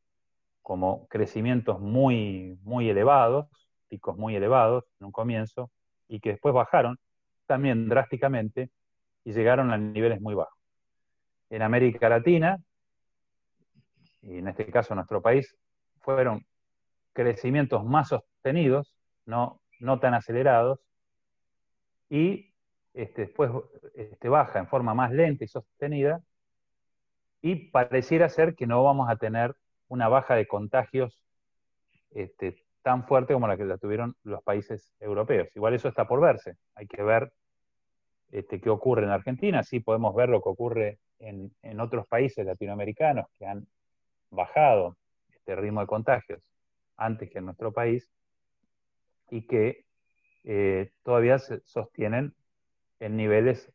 como 0.62 1.08
crecimientos 1.08 1.80
muy, 1.80 2.58
muy 2.62 2.90
elevados, 2.90 3.46
picos 3.88 4.18
muy 4.18 4.36
elevados 4.36 4.84
en 5.00 5.06
un 5.06 5.12
comienzo, 5.12 5.70
y 6.08 6.20
que 6.20 6.30
después 6.30 6.54
bajaron 6.54 6.98
también 7.46 7.88
drásticamente 7.88 8.70
y 9.24 9.32
llegaron 9.32 9.70
a 9.70 9.78
niveles 9.78 10.20
muy 10.20 10.34
bajos. 10.34 10.58
En 11.48 11.62
América 11.62 12.10
Latina, 12.10 12.58
y 14.20 14.38
en 14.38 14.48
este 14.48 14.66
caso 14.66 14.94
nuestro 14.94 15.22
país, 15.22 15.56
fueron 16.00 16.44
crecimientos 17.24 17.84
más 17.84 18.08
sostenidos, 18.08 18.94
no, 19.26 19.60
no 19.80 19.98
tan 19.98 20.14
acelerados, 20.14 20.78
y 22.08 22.54
este, 22.94 23.22
después 23.22 23.50
este, 23.94 24.28
baja 24.28 24.60
en 24.60 24.68
forma 24.68 24.94
más 24.94 25.10
lenta 25.10 25.44
y 25.44 25.48
sostenida, 25.48 26.22
y 27.42 27.70
pareciera 27.70 28.28
ser 28.28 28.54
que 28.54 28.66
no 28.66 28.84
vamos 28.84 29.10
a 29.10 29.16
tener 29.16 29.56
una 29.88 30.08
baja 30.08 30.36
de 30.36 30.46
contagios 30.46 31.24
este, 32.10 32.62
tan 32.82 33.04
fuerte 33.04 33.34
como 33.34 33.48
la 33.48 33.56
que 33.56 33.64
la 33.64 33.78
tuvieron 33.78 34.14
los 34.22 34.42
países 34.44 34.92
europeos. 35.00 35.48
Igual 35.56 35.74
eso 35.74 35.88
está 35.88 36.06
por 36.06 36.20
verse. 36.20 36.56
Hay 36.74 36.86
que 36.86 37.02
ver 37.02 37.32
qué 38.30 38.70
ocurre 38.70 39.04
en 39.04 39.10
Argentina. 39.10 39.62
Sí 39.62 39.80
podemos 39.80 40.14
ver 40.14 40.28
lo 40.28 40.40
que 40.40 40.48
ocurre 40.48 40.98
en, 41.18 41.80
otros 41.80 42.06
países 42.06 42.46
latinoamericanos 42.46 43.26
que 43.38 43.46
han 43.46 43.66
bajado 44.30 44.96
este 45.32 45.56
ritmo 45.56 45.80
de 45.80 45.86
contagios 45.86 46.57
antes 46.98 47.30
que 47.30 47.38
en 47.38 47.46
nuestro 47.46 47.72
país 47.72 48.12
y 49.30 49.46
que 49.46 49.86
eh, 50.44 50.92
todavía 51.02 51.38
se 51.38 51.60
sostienen 51.64 52.34
en 53.00 53.16
niveles 53.16 53.72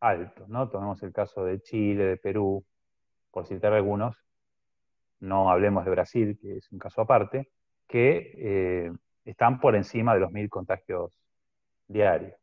altos. 0.00 0.48
¿no? 0.48 0.70
Tomemos 0.70 1.02
el 1.02 1.12
caso 1.12 1.44
de 1.44 1.60
Chile, 1.60 2.04
de 2.04 2.16
Perú, 2.16 2.64
por 3.30 3.46
citar 3.46 3.74
algunos, 3.74 4.16
no 5.20 5.50
hablemos 5.50 5.84
de 5.84 5.90
Brasil, 5.90 6.38
que 6.40 6.56
es 6.56 6.72
un 6.72 6.78
caso 6.78 7.02
aparte, 7.02 7.50
que 7.86 8.32
eh, 8.36 8.92
están 9.26 9.60
por 9.60 9.76
encima 9.76 10.14
de 10.14 10.20
los 10.20 10.32
mil 10.32 10.48
contagios 10.48 11.12
diarios. 11.88 12.34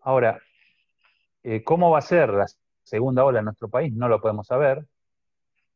Ahora, 0.00 0.40
eh, 1.42 1.64
¿Cómo 1.64 1.90
va 1.90 1.98
a 1.98 2.02
ser 2.02 2.30
la 2.30 2.46
segunda 2.82 3.24
ola 3.24 3.38
en 3.38 3.46
nuestro 3.46 3.68
país? 3.68 3.92
No 3.94 4.08
lo 4.08 4.20
podemos 4.20 4.46
saber, 4.46 4.86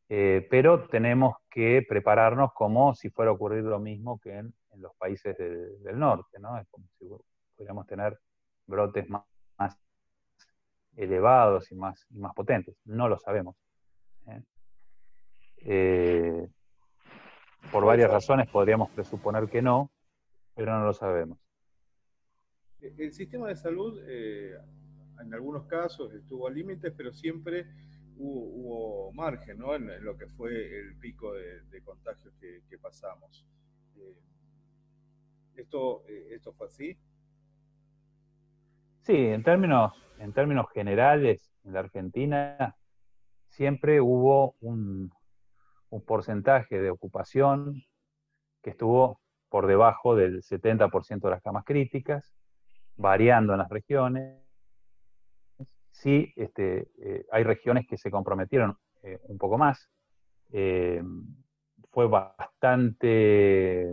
eh, 0.07 0.45
pero 0.49 0.87
tenemos 0.87 1.35
que 1.49 1.83
prepararnos 1.87 2.53
como 2.53 2.93
si 2.93 3.09
fuera 3.09 3.31
a 3.31 3.33
ocurrir 3.33 3.63
lo 3.63 3.79
mismo 3.79 4.19
que 4.19 4.37
en, 4.37 4.53
los 4.77 4.93
países 4.97 5.37
del 5.37 5.97
norte, 5.97 6.37
¿no? 6.37 6.59
Es 6.59 6.67
como 6.67 6.85
si 6.99 7.07
pudiéramos 7.55 7.87
tener 7.87 8.19
brotes 8.67 9.07
más, 9.07 9.23
elevados 10.97 11.71
y 11.71 11.75
más, 11.75 12.05
más 12.09 12.33
potentes. 12.33 12.75
No 12.83 13.07
lo 13.07 13.17
sabemos. 13.17 13.55
¿eh? 14.27 14.43
por 17.71 17.85
varias 17.85 18.11
razones 18.11 18.49
podríamos 18.49 18.91
presuponer 18.91 19.49
que 19.49 19.61
no, 19.61 19.89
pero 20.55 20.77
no 20.77 20.85
lo 20.85 20.93
sabemos. 20.93 21.39
El 22.81 23.13
sistema 23.13 23.47
de 23.47 23.55
salud 23.55 23.97
en 25.21 25.33
algunos 25.33 25.65
casos 25.65 26.13
estuvo 26.13 26.47
a 26.47 26.51
límites, 26.51 26.93
pero 26.95 27.13
siempre 27.13 27.67
hubo, 28.17 29.11
margen 29.13 29.57
¿no? 29.57 29.75
en, 29.75 30.03
lo 30.03 30.17
que 30.17 30.27
fue 30.27 30.79
el 30.79 30.97
pico 30.97 31.33
de, 31.33 31.81
contagios 31.83 32.33
que, 32.39 32.77
pasamos. 32.77 33.45
Eh, 33.97 34.17
¿esto, 35.55 36.03
eh, 36.07 36.29
¿Esto 36.31 36.53
fue 36.53 36.67
así? 36.67 36.97
Sí, 39.01 39.15
en 39.15 39.43
términos, 39.43 39.93
en 40.19 40.33
términos 40.33 40.67
generales, 40.73 41.51
en 41.63 41.73
la 41.73 41.79
Argentina 41.79 42.75
siempre 43.49 44.01
hubo 44.01 44.55
un, 44.61 45.11
un 45.89 46.01
porcentaje 46.03 46.79
de 46.79 46.89
ocupación 46.89 47.83
que 48.61 48.71
estuvo 48.71 49.21
por 49.49 49.67
debajo 49.67 50.15
del 50.15 50.41
70% 50.41 51.21
de 51.21 51.29
las 51.29 51.41
camas 51.41 51.63
críticas, 51.63 52.33
variando 52.97 53.53
en 53.53 53.59
las 53.59 53.69
regiones, 53.69 54.44
sí 56.05 56.31
este, 56.35 56.87
eh, 56.99 57.25
hay 57.31 57.43
regiones 57.43 57.87
que 57.87 57.97
se 57.97 58.11
comprometieron 58.11 58.77
eh, 59.01 59.19
un 59.23 59.39
poco 59.39 59.57
más. 59.57 59.89
Eh, 60.51 61.01
fue 61.89 62.07
bastante, 62.07 63.91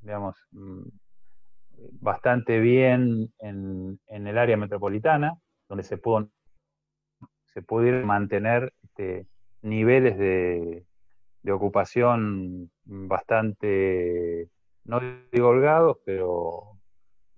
digamos, 0.00 0.36
mm, 0.50 0.82
bastante 2.00 2.58
bien 2.58 3.32
en, 3.38 4.00
el 4.08 4.36
área 4.36 4.56
metropolitana, 4.56 5.38
donde 5.68 5.84
se 5.84 5.96
pudo, 5.96 6.28
se 7.44 7.62
pudieron 7.62 8.04
mantener 8.04 8.72
este, 8.82 9.26
niveles 9.62 10.18
de, 10.18 10.84
ocupación 11.50 12.70
bastante, 12.84 14.50
no 14.84 15.00
digo 15.32 15.96
pero, 16.04 16.76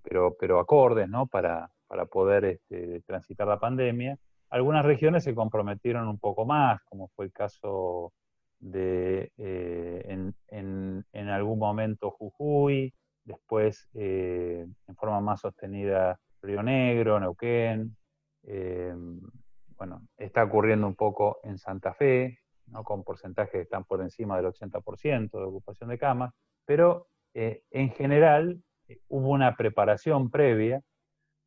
pero, 0.03 0.35
pero 0.37 0.59
acordes, 0.59 1.07
¿no? 1.07 1.27
Para, 1.27 1.71
para 1.91 2.05
poder 2.05 2.45
este, 2.45 3.01
transitar 3.01 3.45
la 3.45 3.59
pandemia. 3.59 4.17
Algunas 4.49 4.85
regiones 4.85 5.25
se 5.25 5.35
comprometieron 5.35 6.07
un 6.07 6.19
poco 6.19 6.45
más, 6.45 6.81
como 6.83 7.09
fue 7.09 7.25
el 7.25 7.33
caso 7.33 8.13
de 8.59 9.33
eh, 9.37 10.31
en, 10.47 11.29
algún 11.29 11.59
momento 11.59 12.11
Jujuy, 12.11 12.93
después 13.25 13.89
eh, 13.93 14.65
en 14.87 14.95
forma 14.95 15.19
más 15.19 15.41
sostenida 15.41 16.17
Río 16.41 16.63
Negro, 16.63 17.19
Neuquén. 17.19 17.97
Eh, 18.43 18.95
bueno, 19.75 20.07
está 20.15 20.45
ocurriendo 20.45 20.87
un 20.87 20.95
poco 20.95 21.41
en 21.43 21.57
Santa 21.57 21.93
Fe, 21.93 22.39
¿no? 22.67 22.85
con 22.85 23.03
porcentajes 23.03 23.51
que 23.51 23.61
están 23.63 23.83
por 23.83 23.99
encima 23.99 24.37
del 24.37 24.45
80% 24.45 25.29
de 25.29 25.43
ocupación 25.43 25.89
de 25.89 25.97
camas, 25.97 26.33
pero 26.63 27.07
en 27.33 27.91
general 27.91 28.63
hubo 29.09 29.31
una 29.31 29.57
preparación 29.57 30.29
previa 30.31 30.81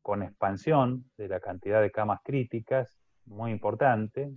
con 0.05 0.21
expansión 0.21 1.09
de 1.17 1.27
la 1.27 1.39
cantidad 1.39 1.81
de 1.81 1.89
camas 1.89 2.19
críticas 2.23 3.01
muy 3.25 3.49
importante, 3.49 4.31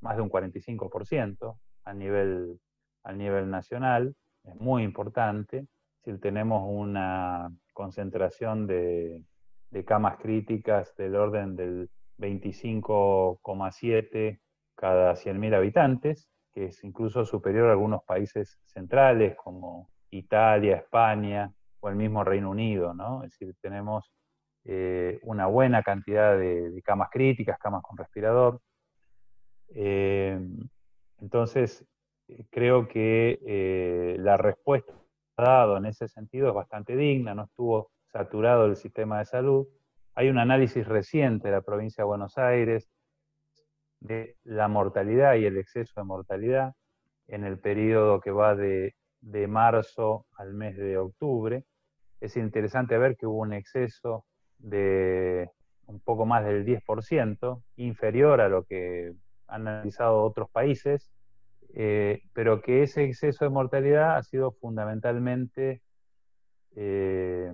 más 0.00 0.16
de 0.16 0.22
un 0.22 0.28
45% 0.28 1.56
a 1.84 1.94
nivel, 1.94 2.58
a 3.04 3.12
nivel 3.12 3.48
nacional, 3.48 4.16
es 4.42 4.56
muy 4.56 4.82
importante. 4.82 5.68
Si 6.02 6.18
tenemos 6.18 6.64
una 6.68 7.48
concentración 7.72 8.66
de, 8.66 9.22
de 9.70 9.84
camas 9.84 10.16
críticas 10.16 10.92
del 10.96 11.14
orden 11.14 11.54
del 11.54 11.88
25,7 12.18 14.40
cada 14.74 15.12
100.000 15.12 15.54
habitantes, 15.54 16.28
que 16.52 16.64
es 16.64 16.82
incluso 16.82 17.24
superior 17.24 17.68
a 17.68 17.72
algunos 17.74 18.02
países 18.02 18.58
centrales 18.64 19.36
como 19.36 19.90
Italia, 20.10 20.74
España 20.74 21.52
o 21.78 21.88
el 21.88 21.94
mismo 21.94 22.24
Reino 22.24 22.50
Unido, 22.50 22.94
¿no? 22.94 23.22
Es 23.22 23.38
decir, 23.38 23.54
tenemos 23.60 24.12
eh, 24.70 25.18
una 25.22 25.46
buena 25.46 25.82
cantidad 25.82 26.38
de, 26.38 26.82
camas 26.84 27.08
críticas, 27.10 27.58
camas 27.58 27.82
con 27.82 27.96
respirador. 27.96 28.60
Eh, 29.74 30.38
entonces, 31.20 31.86
eh, 32.28 32.44
creo 32.50 32.86
que 32.86 34.16
la 34.18 34.36
respuesta 34.36 34.92
dado 35.38 35.78
en 35.78 35.86
ese 35.86 36.06
sentido 36.06 36.48
es 36.48 36.54
bastante 36.54 36.96
digna, 36.96 37.34
no 37.34 37.44
estuvo 37.44 37.92
saturado 38.12 38.66
el 38.66 38.76
sistema 38.76 39.20
de 39.20 39.24
salud. 39.24 39.66
Hay 40.14 40.28
un 40.28 40.38
análisis 40.38 40.86
reciente 40.86 41.48
de 41.48 41.54
la 41.54 41.62
provincia 41.62 42.02
de 42.02 42.08
Buenos 42.08 42.36
Aires 42.36 42.90
de 44.00 44.36
la 44.44 44.68
mortalidad 44.68 45.36
y 45.36 45.46
el 45.46 45.56
exceso 45.56 45.98
de 45.98 46.04
mortalidad 46.04 46.74
en 47.26 47.44
el 47.44 47.58
periodo 47.58 48.20
que 48.20 48.32
va 48.32 48.54
de, 48.54 48.96
de 49.22 49.46
marzo 49.46 50.26
al 50.36 50.52
mes 50.52 50.76
de 50.76 50.98
octubre. 50.98 51.64
Es 52.20 52.36
interesante 52.36 52.98
ver 52.98 53.16
que 53.16 53.26
hubo 53.26 53.38
un 53.38 53.54
exceso 53.54 54.26
de 54.58 55.50
un 55.86 56.00
poco 56.00 56.26
más 56.26 56.44
del 56.44 56.66
10%, 56.66 57.62
inferior 57.76 58.40
a 58.40 58.48
lo 58.48 58.64
que 58.64 59.14
han 59.46 59.66
analizado 59.66 60.22
otros 60.22 60.50
países, 60.50 61.10
eh, 61.74 62.22
pero 62.34 62.60
que 62.60 62.82
ese 62.82 63.04
exceso 63.04 63.44
de 63.44 63.50
mortalidad 63.50 64.16
ha 64.16 64.22
sido 64.22 64.52
fundamentalmente, 64.52 65.82
eh, 66.76 67.50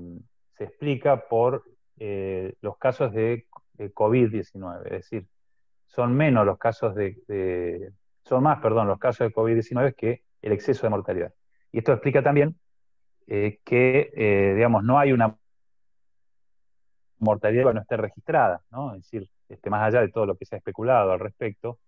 se 0.53 0.65
explica 0.65 1.29
por 1.29 1.65
eh, 1.99 2.55
los 2.61 2.77
casos 2.79 3.13
de, 3.13 3.47
COVID-19, 3.77 4.85
es 4.85 4.93
decir, 4.93 5.27
son 5.87 6.15
menos 6.15 6.47
los 6.47 6.59
casos 6.59 6.95
de, 6.95 7.91
son 8.25 8.45
más, 8.45 8.61
perdón, 8.61 8.87
los 8.87 9.01
casos 9.01 9.27
de 9.27 9.35
COVID-19 9.35 9.97
que 9.97 10.23
el 10.43 10.53
exceso 10.53 10.87
de 10.87 10.91
mortalidad. 10.91 11.35
Y 11.73 11.79
esto 11.79 11.93
explica 11.93 12.23
también 12.23 12.57
que, 13.27 14.53
digamos, 14.55 14.85
no 14.85 15.01
hay 15.01 15.11
una 15.11 15.37
mortalidad 17.25 17.73
no 17.73 17.81
esté 17.81 17.97
registrada. 17.97 18.63
Es 18.95 19.03
decir, 19.03 19.29
este, 19.49 19.71
más 19.71 19.83
allá 19.83 20.01
de 20.01 20.11
todo 20.11 20.27
lo 20.27 20.37
que 20.37 20.47
se 20.47 20.55
ha 20.55 20.59
especulado 20.59 21.13
al 21.13 21.21
respecto, 21.21 21.79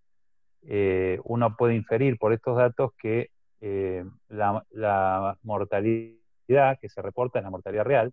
eh, 0.62 1.20
uno 1.25 1.57
puede 1.57 1.75
inferir 1.75 2.18
por 2.18 2.33
estos 2.33 2.57
datos 2.57 2.90
que 2.99 3.31
eh, 3.61 4.05
la, 4.29 5.38
mortalidad 5.42 6.79
que 6.81 6.88
se 6.88 7.03
reporta 7.03 7.38
es 7.38 7.44
la 7.44 7.51
mortalidad 7.51 7.85
real. 7.85 8.12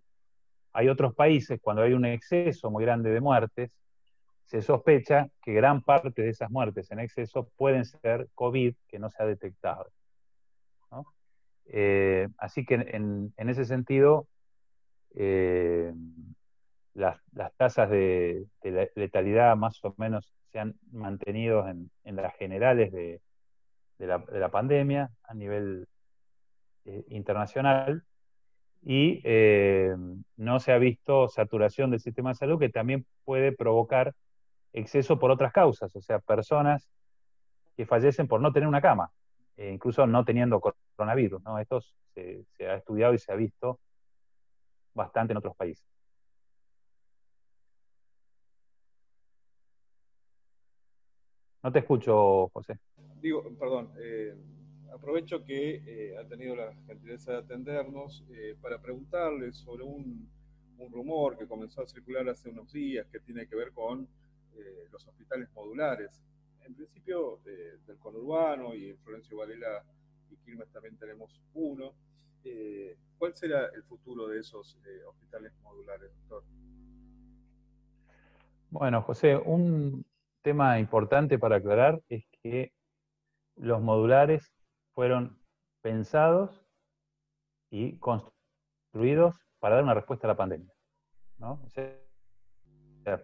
Hay 0.72 0.88
otros 0.88 1.14
países, 1.14 1.60
cuando 1.60 1.82
hay 1.82 1.92
un 1.92 2.04
exceso 2.04 2.70
muy 2.70 2.84
grande 2.84 3.10
de 3.10 3.20
muertes, 3.20 3.70
se 4.44 4.60
sospecha 4.60 5.28
que 5.42 5.52
gran 5.52 5.82
parte 5.82 6.22
de 6.22 6.28
esas 6.28 6.50
muertes 6.50 6.90
en 6.90 7.00
exceso 7.00 7.50
pueden 7.56 7.84
ser 7.84 8.28
COVID 8.34 8.74
que 8.88 8.98
no 8.98 9.10
se 9.10 9.22
ha 9.22 9.26
detectado. 9.26 9.90
Eh, 11.66 12.28
así 12.36 12.66
que 12.66 12.74
en 12.74 13.48
ese 13.48 13.64
sentido, 13.64 14.28
las, 16.94 17.20
tasas 17.56 17.90
de, 17.90 18.46
letalidad 18.94 19.56
más 19.56 19.84
o 19.84 19.94
menos 19.98 20.32
se 20.52 20.60
han 20.60 20.74
mantenido 20.92 21.68
en, 21.68 21.90
las 22.04 22.34
generales 22.36 22.92
de, 22.92 23.20
la, 23.98 24.48
pandemia 24.50 25.10
a 25.24 25.34
nivel 25.34 25.88
eh, 26.84 27.04
internacional 27.08 28.04
y 28.82 29.20
eh, 29.24 29.94
no 30.36 30.60
se 30.60 30.72
ha 30.72 30.78
visto 30.78 31.28
saturación 31.28 31.90
del 31.90 32.00
sistema 32.00 32.30
de 32.30 32.36
salud 32.36 32.58
que 32.58 32.68
también 32.68 33.06
puede 33.24 33.52
provocar 33.52 34.14
exceso 34.72 35.18
por 35.18 35.30
otras 35.30 35.52
causas, 35.52 35.94
o 35.96 36.00
sea, 36.00 36.18
personas 36.18 36.88
que 37.76 37.86
fallecen 37.86 38.28
por 38.28 38.40
no 38.40 38.52
tener 38.52 38.68
una 38.68 38.80
cama, 38.80 39.10
e 39.56 39.70
incluso 39.70 40.06
no 40.06 40.24
teniendo 40.24 40.60
coronavirus. 40.60 41.42
¿no? 41.42 41.58
Esto 41.58 41.80
se 42.14 42.44
ha 42.60 42.74
estudiado 42.74 43.14
y 43.14 43.18
se 43.18 43.32
ha 43.32 43.36
visto 43.36 43.80
bastante 44.92 45.32
en 45.32 45.38
otros 45.38 45.56
países. 45.56 45.93
No 51.64 51.72
te 51.72 51.78
escucho, 51.78 52.50
José. 52.52 52.78
Digo, 53.22 53.42
perdón, 53.58 53.90
eh, 53.96 54.34
aprovecho 54.92 55.42
que 55.42 55.76
eh, 55.86 56.18
ha 56.18 56.28
tenido 56.28 56.54
la 56.54 56.74
gentileza 56.86 57.32
de 57.32 57.38
atendernos 57.38 58.22
eh, 58.34 58.54
para 58.60 58.78
preguntarle 58.78 59.50
sobre 59.54 59.82
un, 59.82 60.28
rumor 60.92 61.38
que 61.38 61.46
comenzó 61.46 61.80
a 61.80 61.86
circular 61.86 62.28
hace 62.28 62.50
unos 62.50 62.70
días 62.70 63.06
que 63.10 63.18
tiene 63.20 63.46
que 63.46 63.56
ver 63.56 63.72
con 63.72 64.06
los 64.92 65.06
hospitales 65.08 65.48
modulares. 65.54 66.20
En 66.66 66.74
principio, 66.74 67.38
del 67.44 67.96
conurbano 67.98 68.74
y 68.74 68.90
en 68.90 68.98
Florencio 68.98 69.38
Varela 69.38 69.82
y 70.30 70.36
Quilmes 70.36 70.68
también 70.70 70.98
tenemos 70.98 71.40
uno. 71.54 71.94
¿Cuál 73.16 73.34
será 73.34 73.70
el 73.74 73.82
futuro 73.84 74.28
de 74.28 74.40
esos 74.40 74.76
hospitales 75.08 75.52
modulares, 75.62 76.10
doctor? 76.28 76.42
Bueno, 78.70 79.00
José, 79.00 79.36
un, 79.36 80.04
tema 80.44 80.78
importante 80.78 81.38
para 81.38 81.56
aclarar 81.56 82.00
es 82.08 82.24
que 82.42 82.72
los 83.56 83.80
modulares 83.80 84.52
fueron 84.92 85.40
pensados 85.80 86.64
y 87.70 87.98
construidos 87.98 89.34
para 89.58 89.76
dar 89.76 89.84
una 89.84 89.94
respuesta 89.94 90.26
a 90.26 90.32
la 90.32 90.36
pandemia. 90.36 90.72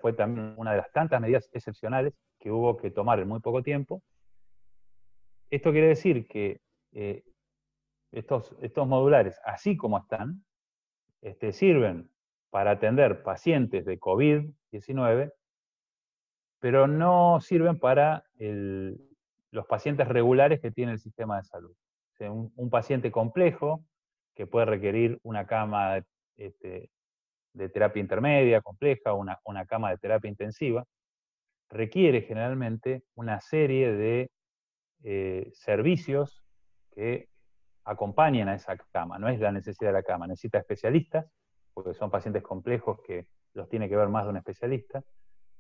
fue 0.01 0.13
también 0.15 0.55
una 0.57 0.73
de 0.73 0.79
las 0.79 0.91
tantas 0.93 1.21
medidas 1.21 1.49
excepcionales 1.53 2.15
que 2.39 2.51
hubo 2.51 2.77
que 2.77 2.91
tomar 2.91 3.21
en 3.21 3.29
muy 3.29 3.41
poco 3.41 3.63
tiempo. 3.63 4.03
Esto 5.51 5.73
quiere 5.73 5.89
decir 5.89 6.27
que 6.27 6.61
eh, 6.93 7.23
estos, 8.13 8.57
estos 8.63 8.89
modulares, 8.89 9.39
así 9.45 9.77
como 9.77 9.99
están, 9.99 10.43
este, 11.21 11.53
sirven 11.53 12.11
para 12.49 12.73
atender 12.73 13.23
pacientes 13.23 13.85
de 13.85 14.01
COVID-19 14.01 15.33
pero 16.61 16.87
no 16.87 17.41
sirven 17.41 17.79
para 17.79 18.25
los 18.39 19.67
pacientes 19.67 20.07
regulares 20.07 20.61
que 20.61 20.71
tiene 20.71 20.93
el 20.93 20.99
sistema 20.99 21.39
de 21.39 21.45
salud. 21.45 21.75
un, 22.21 22.71
paciente 22.71 23.11
complejo 23.11 23.85
que 24.35 24.47
puede 24.47 24.67
requerir 24.67 25.19
una 25.23 25.47
cama 25.47 26.03
este, 26.37 26.91
de 27.55 27.69
terapia 27.69 28.01
intermedia 28.01 28.61
compleja, 28.61 29.15
una, 29.15 29.39
una 29.45 29.67
cama 29.67 29.91
de 29.91 29.99
terapia 29.99 30.29
intensiva, 30.29 30.85
requiere 31.71 32.23
generalmente 32.23 33.05
una 33.15 33.41
serie 33.41 33.93
de 33.93 34.31
eh, 35.03 35.51
servicios 35.55 36.43
que 36.93 37.29
acompañen 37.85 38.49
a 38.49 38.55
esa 38.55 38.77
cama. 38.93 39.19
No 39.19 39.29
es 39.29 39.41
la 39.41 39.53
necesidad 39.53 39.91
de 39.91 39.95
la 39.95 40.03
cama, 40.03 40.27
necesita 40.27 40.59
especialistas, 40.59 41.27
porque 41.73 41.95
son 41.95 42.11
pacientes 42.11 42.43
complejos 42.43 43.01
que 43.07 43.29
los 43.55 43.69
tiene 43.69 43.89
que 43.89 43.97
ver 43.97 44.09
más 44.09 44.25
de 44.25 44.31
un 44.31 44.37
especialista. 44.37 45.03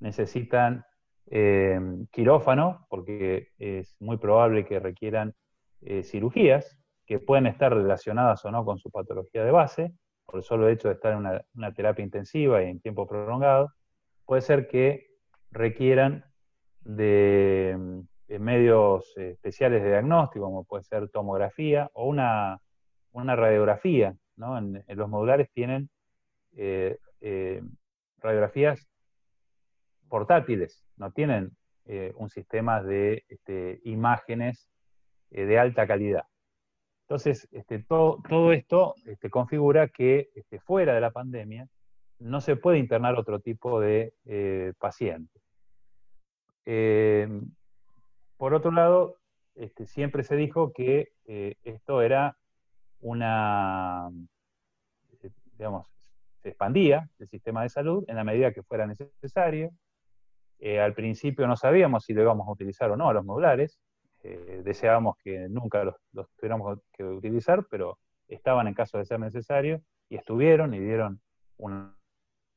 Necesitan 0.01 0.85
eh, 1.33 1.81
quirófano, 2.11 2.87
porque 2.89 3.51
es 3.59 3.97
muy 4.01 4.17
probable 4.17 4.67
que 4.67 4.81
requieran 4.81 5.33
eh, 5.81 6.03
cirugías 6.03 6.77
que 7.07 7.21
pueden 7.21 7.47
estar 7.47 7.73
relacionadas 7.73 8.45
o 8.45 8.51
no 8.51 8.65
con 8.65 8.79
su 8.79 8.91
patología 8.91 9.45
de 9.45 9.53
base, 9.53 9.93
por 10.27 10.39
el 10.39 10.43
solo 10.43 10.69
hecho 10.69 10.89
de 10.89 10.95
estar 10.95 11.13
en 11.13 11.41
una, 11.55 11.73
terapia 11.73 12.05
intensiva 12.05 12.63
y 12.63 12.69
en 12.71 12.81
tiempo 12.81 13.07
prolongado. 13.07 13.71
Puede 14.27 14.43
ser 14.43 14.67
que 14.67 15.07
requieran 15.53 16.25
de, 16.81 18.03
medios 18.41 19.17
especiales 19.17 19.83
de 19.83 19.89
diagnóstico, 19.89 20.47
como 20.47 20.65
puede 20.65 20.83
ser 20.83 21.09
tomografía 21.11 21.91
o 21.95 22.09
una, 22.09 22.61
radiografía. 23.15 24.17
En, 24.37 24.85
los 24.89 25.09
modulares 25.09 25.49
tienen 25.53 25.91
eh, 26.57 26.99
radiografías 28.19 28.91
portátiles, 30.11 30.85
no 30.97 31.11
tienen 31.13 31.57
eh, 31.87 32.13
un 32.17 32.29
sistema 32.29 32.83
de 32.83 33.25
este, 33.29 33.81
imágenes 33.85 34.69
eh, 35.31 35.47
de 35.47 35.59
alta 35.59 35.87
calidad. 35.87 36.25
Entonces, 37.03 37.49
este, 37.53 37.83
todo, 37.89 38.53
esto 38.53 38.95
este, 39.07 39.31
configura 39.31 39.89
que 39.89 40.29
fuera 40.65 40.95
de 40.95 41.01
la 41.01 41.11
pandemia 41.11 41.67
no 42.19 42.41
se 42.41 42.57
puede 42.57 42.79
internar 42.79 43.17
otro 43.17 43.41
tipo 43.41 43.81
de 43.81 44.13
eh, 44.27 44.75
paciente. 44.79 45.41
por 48.37 48.55
otro 48.55 48.71
lado, 48.71 49.17
siempre 49.87 50.23
se 50.23 50.37
dijo 50.37 50.73
que 50.73 51.13
esto 51.65 52.03
era 52.03 52.37
una, 53.01 54.11
digamos, 55.59 55.91
se 56.43 56.51
expandía 56.51 57.09
el 57.19 57.29
sistema 57.29 57.63
de 57.63 57.69
salud 57.69 58.05
en 58.09 58.17
la 58.17 58.25
medida 58.25 58.53
que 58.53 58.63
fuera 58.63 58.87
necesario. 58.87 59.71
Al 60.81 60.95
principio 60.95 61.47
no 61.47 61.57
sabíamos 61.57 62.05
si 62.05 62.13
lo 62.13 62.23
íbamos 62.23 62.47
a 62.47 62.53
utilizar 62.53 62.91
o 62.91 62.97
no 62.97 63.09
a 63.09 63.15
los 63.15 63.25
modulares, 63.25 63.79
eh, 64.23 64.61
deseábamos 64.63 65.17
que 65.23 65.49
nunca 65.49 65.83
los, 65.85 65.97
tuviéramos 66.37 66.81
que 66.93 67.05
utilizar, 67.05 67.65
pero 67.71 67.99
estaban 68.29 68.69
en 68.69 68.75
caso 68.75 68.99
de 68.99 69.07
ser 69.07 69.19
necesario 69.19 69.83
y 70.11 70.17
estuvieron 70.17 70.75
y 70.75 70.81
dieron 70.81 71.21
una, 71.57 71.97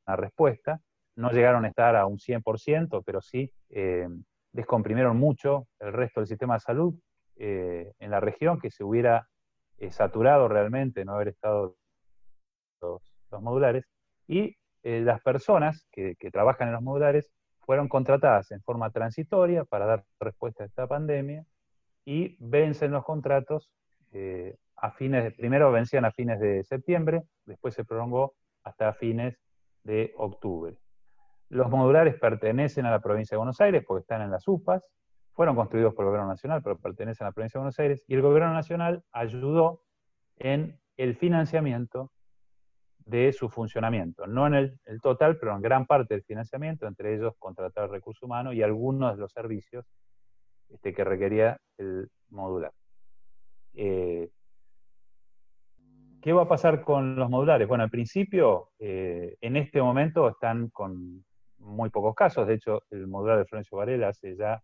respuesta. 0.05 0.81
No 1.15 1.31
llegaron 1.31 1.63
a 1.63 1.69
estar 1.69 1.95
a 1.95 2.05
un 2.05 2.17
100%, 2.17 3.03
pero 3.05 3.21
sí 3.21 3.49
eh, 3.69 4.09
descomprimieron 4.51 5.15
mucho 5.15 5.67
el 5.79 5.93
resto 5.93 6.19
del 6.19 6.27
sistema 6.27 6.55
de 6.55 6.59
salud 6.59 6.93
eh, 7.37 7.93
en 7.99 8.11
la 8.11 8.19
región, 8.19 8.59
que 8.59 8.71
se 8.71 8.83
hubiera 8.83 9.29
saturado 9.89 10.47
realmente 10.47 11.05
no 11.05 11.13
haber 11.13 11.29
estado 11.29 11.77
los, 12.81 13.01
modulares. 13.41 13.85
Y 14.27 14.55
las 14.83 15.21
personas 15.21 15.87
que 15.91 16.15
trabajan 16.31 16.67
en 16.67 16.73
los 16.73 16.83
modulares 16.83 17.31
fueron 17.65 17.87
contratadas 17.87 18.51
en 18.51 18.61
forma 18.61 18.89
transitoria 18.89 19.63
para 19.63 19.85
dar 19.85 20.03
respuesta 20.19 20.63
a 20.63 20.67
esta 20.67 20.87
pandemia 20.87 21.45
y 22.05 22.35
vencen 22.39 22.91
los 22.91 23.03
contratos 23.03 23.71
eh, 24.11 24.57
a 24.75 24.91
fines, 24.91 25.33
primero 25.33 25.71
vencían 25.71 26.05
a 26.05 26.11
fines 26.11 26.39
de 26.39 26.63
septiembre, 26.63 27.23
después 27.45 27.73
se 27.73 27.85
prolongó 27.85 28.33
hasta 28.63 28.93
fines 28.93 29.37
de 29.83 30.13
octubre. 30.17 30.77
Los 31.49 31.69
modulares 31.69 32.15
pertenecen 32.19 32.85
a 32.85 32.91
la 32.91 32.99
provincia 32.99 33.35
de 33.35 33.39
Buenos 33.39 33.61
Aires 33.61 33.83
porque 33.87 34.01
están 34.01 34.21
en 34.21 34.31
las 34.31 34.47
UPAs, 34.47 34.89
fueron 35.33 35.55
construidos 35.55 35.93
por 35.93 36.03
el 36.03 36.09
gobierno 36.09 36.29
nacional, 36.29 36.61
pero 36.63 36.77
pertenecen 36.77 37.25
a 37.25 37.29
la 37.29 37.33
provincia 37.33 37.57
de 37.57 37.61
Buenos 37.61 37.79
Aires, 37.79 38.03
y 38.07 38.15
el 38.15 38.21
gobierno 38.21 38.53
nacional 38.53 39.03
ayudó 39.11 39.81
en 40.37 40.79
el 40.97 41.15
financiamiento 41.15 42.11
de 43.05 43.33
su 43.33 43.49
funcionamiento, 43.49 44.27
no 44.27 44.47
en 44.47 44.53
el, 44.53 44.79
el, 44.85 45.01
total, 45.01 45.37
pero 45.37 45.55
en 45.55 45.61
gran 45.61 45.85
parte 45.85 46.13
del 46.13 46.23
financiamiento, 46.23 46.87
entre 46.87 47.15
ellos 47.15 47.33
contratar 47.37 47.89
recursos 47.89 48.23
humanos 48.23 48.53
y 48.55 48.63
algunos 48.63 49.15
de 49.15 49.21
los 49.21 49.31
servicios 49.31 49.85
este, 50.73 50.93
que 50.93 51.03
requería 51.03 51.59
el 51.77 52.09
modular. 52.29 52.71
Eh, 53.75 54.29
¿Qué 56.21 56.33
va 56.33 56.43
a 56.43 56.47
pasar 56.47 56.83
con 56.83 57.15
los 57.15 57.29
modulares? 57.29 57.67
Bueno, 57.67 57.83
al 57.83 57.89
principio, 57.89 58.71
eh, 58.79 59.35
en 59.41 59.57
este 59.57 59.81
momento 59.81 60.29
están 60.29 60.69
con 60.69 61.23
muy 61.59 61.89
pocos 61.89 62.15
casos. 62.15 62.47
De 62.47 62.55
hecho, 62.55 62.83
el 62.89 63.07
modular 63.07 63.37
de 63.37 63.45
Florencio 63.45 63.77
Varela 63.77 64.07
hace 64.07 64.35
ya 64.35 64.63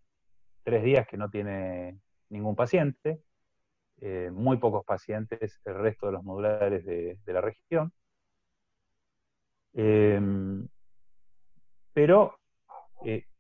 tres 0.64 0.84
días 0.84 1.06
que 1.06 1.18
no 1.18 1.30
tiene 1.30 2.00
ningún 2.30 2.56
paciente. 2.56 3.22
Eh, 4.02 4.32
muy 4.32 4.58
pocos 4.58 4.86
pacientes 4.86 5.60
el 5.66 5.76
resto 5.76 6.06
de 6.06 6.14
los 6.14 6.24
modulares 6.24 6.86
de 6.86 7.34
la 7.34 7.42
región. 7.42 7.92
Pero 11.94 12.40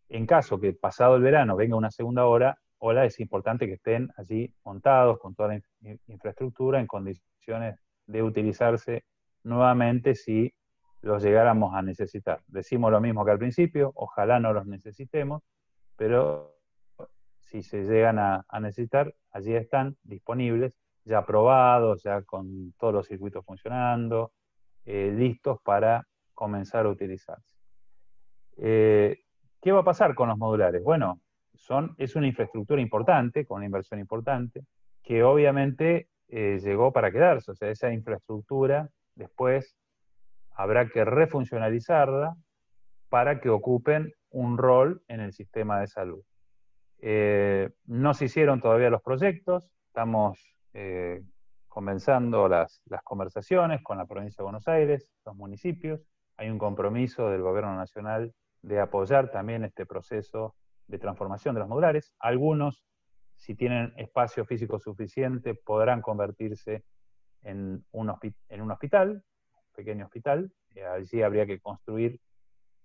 en 0.09 0.25
caso 0.25 0.59
que 0.59 0.73
pasado 0.73 1.15
el 1.15 1.21
verano 1.21 1.55
venga 1.55 1.75
una 1.75 1.91
segunda 1.91 2.25
hora, 2.25 2.57
ola, 2.79 3.05
es 3.05 3.19
importante 3.19 3.67
que 3.67 3.73
estén 3.73 4.09
allí 4.17 4.53
montados 4.63 5.19
con 5.19 5.35
toda 5.35 5.49
la 5.49 5.61
infraestructura 6.07 6.79
en 6.79 6.87
condiciones 6.87 7.79
de 8.07 8.23
utilizarse 8.23 9.03
nuevamente 9.43 10.15
si 10.15 10.53
los 11.01 11.23
llegáramos 11.23 11.73
a 11.75 11.81
necesitar. 11.81 12.41
Decimos 12.47 12.91
lo 12.91 12.99
mismo 12.99 13.23
que 13.23 13.31
al 13.31 13.39
principio, 13.39 13.91
ojalá 13.95 14.39
no 14.39 14.53
los 14.53 14.65
necesitemos, 14.65 15.43
pero 15.95 16.55
si 17.39 17.63
se 17.63 17.83
llegan 17.83 18.19
a, 18.19 18.45
necesitar, 18.59 19.13
allí 19.31 19.55
están 19.55 19.97
disponibles, 20.03 20.77
ya 21.05 21.25
probados, 21.25 22.03
ya 22.03 22.21
con 22.23 22.73
todos 22.77 22.93
los 22.93 23.07
circuitos 23.07 23.45
funcionando, 23.45 24.33
eh, 24.85 25.11
listos 25.15 25.59
para 25.63 26.05
comenzar 26.39 26.85
a 26.85 26.89
utilizarse. 26.89 27.53
Eh, 28.55 29.25
¿Qué 29.61 29.73
va 29.73 29.81
a 29.81 29.83
pasar 29.83 30.15
con 30.15 30.29
los 30.29 30.37
modulares? 30.37 30.81
Bueno, 30.81 31.19
son, 31.53 31.95
es 31.97 32.15
una 32.15 32.27
infraestructura 32.27 32.81
importante, 32.81 33.45
con 33.45 33.57
una 33.57 33.65
inversión 33.65 33.99
importante, 33.99 34.63
que 35.03 35.21
obviamente 35.21 36.07
eh, 36.29 36.57
llegó 36.63 36.93
para 36.93 37.11
quedarse. 37.11 37.51
O 37.51 37.55
sea, 37.55 37.69
esa 37.69 37.91
infraestructura 37.91 38.89
después 39.15 39.75
habrá 40.51 40.87
que 40.87 41.03
refuncionalizarla 41.03 42.37
para 43.09 43.41
que 43.41 43.49
ocupen 43.49 44.13
un 44.29 44.57
rol 44.57 45.03
en 45.09 45.19
el 45.19 45.33
sistema 45.33 45.81
de 45.81 45.87
salud. 45.87 46.23
Eh, 46.99 47.69
no 47.85 48.13
se 48.13 48.25
hicieron 48.25 48.61
todavía 48.61 48.89
los 48.89 49.01
proyectos, 49.01 49.69
estamos 49.87 50.39
comenzando 51.67 52.47
las 52.47 52.81
conversaciones 53.03 53.81
con 53.83 53.97
la 53.97 54.05
provincia 54.05 54.37
de 54.37 54.43
Buenos 54.43 54.67
Aires, 54.69 55.11
los 55.25 55.35
municipios. 55.35 55.99
Hay 56.39 56.49
un 56.49 56.57
compromiso 56.57 57.29
del 57.29 57.41
gobierno 57.41 57.75
nacional 57.75 58.33
de 58.61 58.79
apoyar 58.79 59.29
también 59.29 59.65
este 59.65 59.85
proceso 59.85 60.55
de 60.87 60.97
transformación 60.97 61.53
de 61.53 61.59
los 61.59 61.67
modulares. 61.67 62.13
Algunos, 62.17 62.85
si 63.35 63.55
tienen 63.55 63.93
espacio 63.97 64.45
físico 64.45 64.79
suficiente, 64.79 65.53
podrán 65.53 66.01
convertirse 66.01 66.85
en 67.41 67.83
un, 67.91 68.09
hospital, 68.09 69.09
un 69.11 69.73
pequeño 69.75 70.05
hospital. 70.05 70.53
Eh, 70.75 70.85
allí 70.85 71.21
habría 71.23 71.45
que 71.45 71.59
construir 71.59 72.21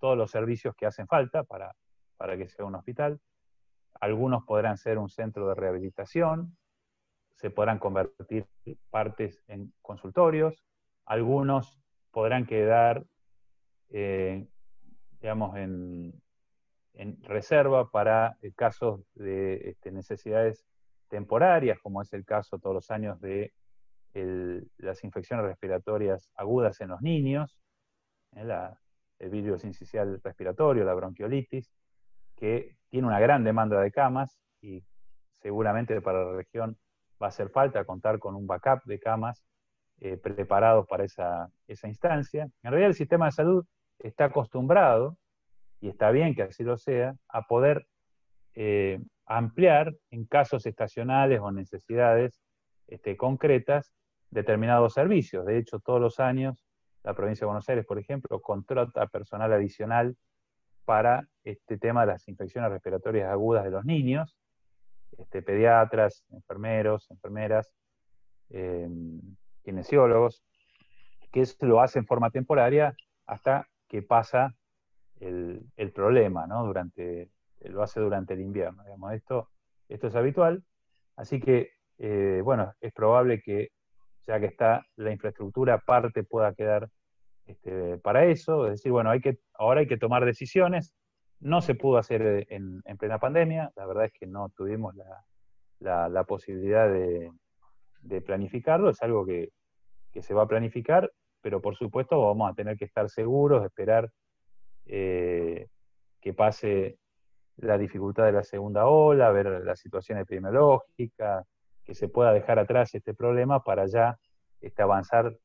todos 0.00 0.18
los 0.18 0.32
servicios 0.32 0.74
que 0.74 0.86
hacen 0.86 1.06
falta 1.06 1.44
para, 1.44 1.76
para 2.16 2.36
que 2.36 2.48
sea 2.48 2.64
un 2.64 2.74
hospital. 2.74 3.20
Algunos 4.00 4.42
podrán 4.42 4.78
ser 4.78 4.98
un 4.98 5.08
centro 5.08 5.46
de 5.46 5.54
rehabilitación, 5.54 6.56
se 7.36 7.50
podrán 7.50 7.78
convertir 7.78 8.48
partes 8.90 9.44
en 9.46 9.72
consultorios, 9.80 10.66
algunos 11.04 11.78
podrán 12.10 12.46
quedar 12.46 13.06
eh, 13.96 14.44
digamos, 15.20 15.57
en, 15.57 16.20
reserva 17.22 17.90
para 17.90 18.37
eh, 18.42 18.52
casos 18.52 19.00
de 19.14 19.70
este, 19.70 19.92
necesidades 19.92 20.66
temporarias, 21.09 21.78
como 21.80 22.02
es 22.02 22.12
el 22.12 22.24
caso 22.24 22.59
todos 22.59 22.74
los 22.74 22.90
años 22.90 23.20
de 23.20 23.52
las 24.76 25.02
infecciones 25.02 25.44
respiratorias 25.46 26.30
agudas 26.37 26.80
en 26.80 26.88
los 26.88 27.02
niños, 27.02 27.59
¿eh? 28.37 28.48
el 29.18 29.30
virus 29.30 29.64
incisional 29.64 30.20
respiratorio, 30.22 30.85
la 30.85 30.94
bronquiolitis, 30.94 31.72
que 32.37 32.76
tiene 32.90 33.09
una 33.09 33.20
gran 33.20 33.42
demanda 33.42 33.80
de 33.80 33.90
camas 33.90 34.38
y 34.61 34.85
seguramente 35.40 36.00
para 36.00 36.24
la 36.24 36.33
región 36.33 36.76
va 37.20 37.26
a 37.26 37.28
hacer 37.28 37.48
falta 37.50 37.85
contar 37.85 38.18
con 38.18 38.35
un 38.35 38.46
backup 38.46 38.85
de 38.85 38.98
camas 38.98 39.44
eh, 40.00 40.16
preparados 40.16 40.87
para 40.87 41.04
esa, 41.04 41.48
esa 41.66 41.88
instancia. 41.88 42.44
En 42.62 42.70
realidad 42.70 42.88
el 42.88 42.94
sistema 42.94 43.26
de 43.26 43.33
salud 43.33 43.66
está 44.04 44.26
acostumbrado, 44.26 45.16
y 45.80 45.88
está 45.88 46.10
bien 46.10 46.34
que 46.34 46.42
así 46.42 46.62
lo 46.62 46.76
sea, 46.76 47.16
a 47.28 47.42
poder 47.42 47.86
eh, 48.54 49.00
ampliar 49.26 49.94
en 50.10 50.26
casos 50.26 50.66
estacionales 50.66 51.40
o 51.40 51.50
necesidades 51.50 52.40
este, 52.86 53.16
concretas 53.16 53.92
determinados 54.30 54.94
servicios. 54.94 55.46
De 55.46 55.58
hecho, 55.58 55.80
todos 55.80 56.00
los 56.00 56.20
años 56.20 56.64
la 57.02 57.14
provincia 57.14 57.44
de 57.44 57.46
Buenos 57.46 57.68
Aires, 57.68 57.84
por 57.84 57.98
ejemplo, 57.98 58.40
contrata 58.40 59.06
personal 59.06 59.52
adicional 59.52 60.16
para 60.86 61.28
este 61.44 61.76
tema 61.78 62.06
de 62.06 62.12
las 62.12 62.28
infecciones 62.28 62.70
respiratorias 62.70 63.30
agudas 63.30 63.64
de 63.64 63.70
los 63.70 63.84
niños, 63.84 64.38
este, 65.18 65.42
pediatras, 65.42 66.24
enfermeros, 66.30 67.10
enfermeras, 67.10 67.74
eh, 68.50 68.88
kinesiólogos, 69.64 70.42
que 71.30 71.44
lo 71.60 71.80
hace 71.80 71.98
en 71.98 72.06
forma 72.06 72.30
temporaria 72.30 72.96
hasta 73.26 73.68
que 73.94 74.02
pasa 74.02 74.57
el, 75.20 75.92
problema, 75.94 76.48
¿no? 76.48 76.64
Durante, 76.66 77.30
lo 77.61 77.80
hace 77.80 78.00
durante 78.00 78.35
el 78.35 78.40
invierno, 78.40 78.83
digamos. 78.83 79.12
Esto, 79.12 79.50
esto 79.88 80.09
es 80.09 80.16
habitual, 80.16 80.64
así 81.14 81.38
que, 81.38 81.70
eh, 81.98 82.40
bueno, 82.42 82.72
es 82.80 82.92
probable 82.92 83.40
que 83.40 83.68
ya 84.26 84.40
que 84.40 84.46
está 84.46 84.85
la 84.96 85.12
infraestructura, 85.12 85.78
parte 85.78 86.24
pueda 86.24 86.52
quedar 86.54 86.88
este, 87.46 87.98
para 87.98 88.24
eso, 88.24 88.66
es 88.66 88.72
decir, 88.72 88.90
bueno, 88.90 89.11
hay 89.11 89.20
que, 89.20 89.38
ahora 89.52 89.78
hay 89.78 89.87
que 89.87 89.96
tomar 89.96 90.24
decisiones, 90.24 90.92
no 91.38 91.61
se 91.61 91.76
pudo 91.76 91.98
hacer 91.98 92.48
en, 92.50 92.83
plena 92.98 93.20
pandemia, 93.20 93.70
la 93.76 93.87
verdad 93.87 94.07
es 94.07 94.12
que 94.12 94.26
no 94.26 94.48
tuvimos 94.57 94.96
la, 95.78 96.24
posibilidad 96.24 96.88
de, 96.88 97.30
planificarlo, 98.22 98.90
es 98.90 99.00
algo 99.02 99.24
que, 99.24 99.50
que 100.11 100.20
se 100.20 100.35
va 100.35 100.42
a 100.42 100.48
planificar, 100.48 101.12
pero 101.44 101.61
por 101.61 101.76
supuesto 101.76 102.18
vamos 102.18 102.50
a 102.50 102.54
tener 102.54 102.78
que 102.78 102.87
estar 102.87 103.11
seguros, 103.11 103.62
esperar 103.66 104.11
eh, 104.87 105.68
que 106.18 106.33
pase 106.33 106.98
la 107.59 107.76
dificultad 107.76 108.24
de 108.24 108.33
la 108.33 108.42
segunda 108.42 108.87
ola, 108.87 109.30
ver 109.30 109.62
la 109.62 109.76
situación 109.76 110.16
epidemiológica, 110.16 111.44
que 111.85 111.94
se 111.94 112.09
pueda 112.09 112.33
dejar 112.33 112.59
atrás 112.59 112.94
este 112.94 113.12
problema 113.12 113.62
para 113.62 113.85
ya 113.85 114.18
este, 114.62 114.80
avanzar 114.80 115.37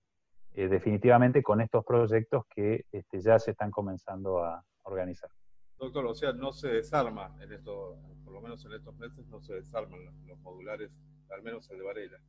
eh, 0.53 0.69
definitivamente 0.69 1.43
con 1.43 1.59
estos 1.59 1.83
proyectos 1.83 2.45
que 2.49 2.85
este, 2.93 3.19
ya 3.19 3.37
se 3.37 3.51
están 3.51 3.69
comenzando 3.69 4.41
a 4.41 4.63
organizar. 4.83 5.29
Doctor, 5.77 6.05
o 6.05 6.15
sea, 6.15 6.31
no 6.31 6.53
se 6.53 6.69
desarma 6.69 7.35
en 7.41 7.51
esto, 7.51 7.97
por 8.23 8.33
lo 8.33 8.39
menos 8.39 8.63
en 8.63 8.71
estos 8.71 8.95
meses 8.95 9.27
no 9.27 9.41
se 9.41 9.55
desarman 9.55 9.99
los, 10.25 10.39
modulares, 10.39 10.91
al 11.29 11.43
menos 11.43 11.69
el 11.69 11.79
de 11.79 11.83
Varela. 11.83 12.19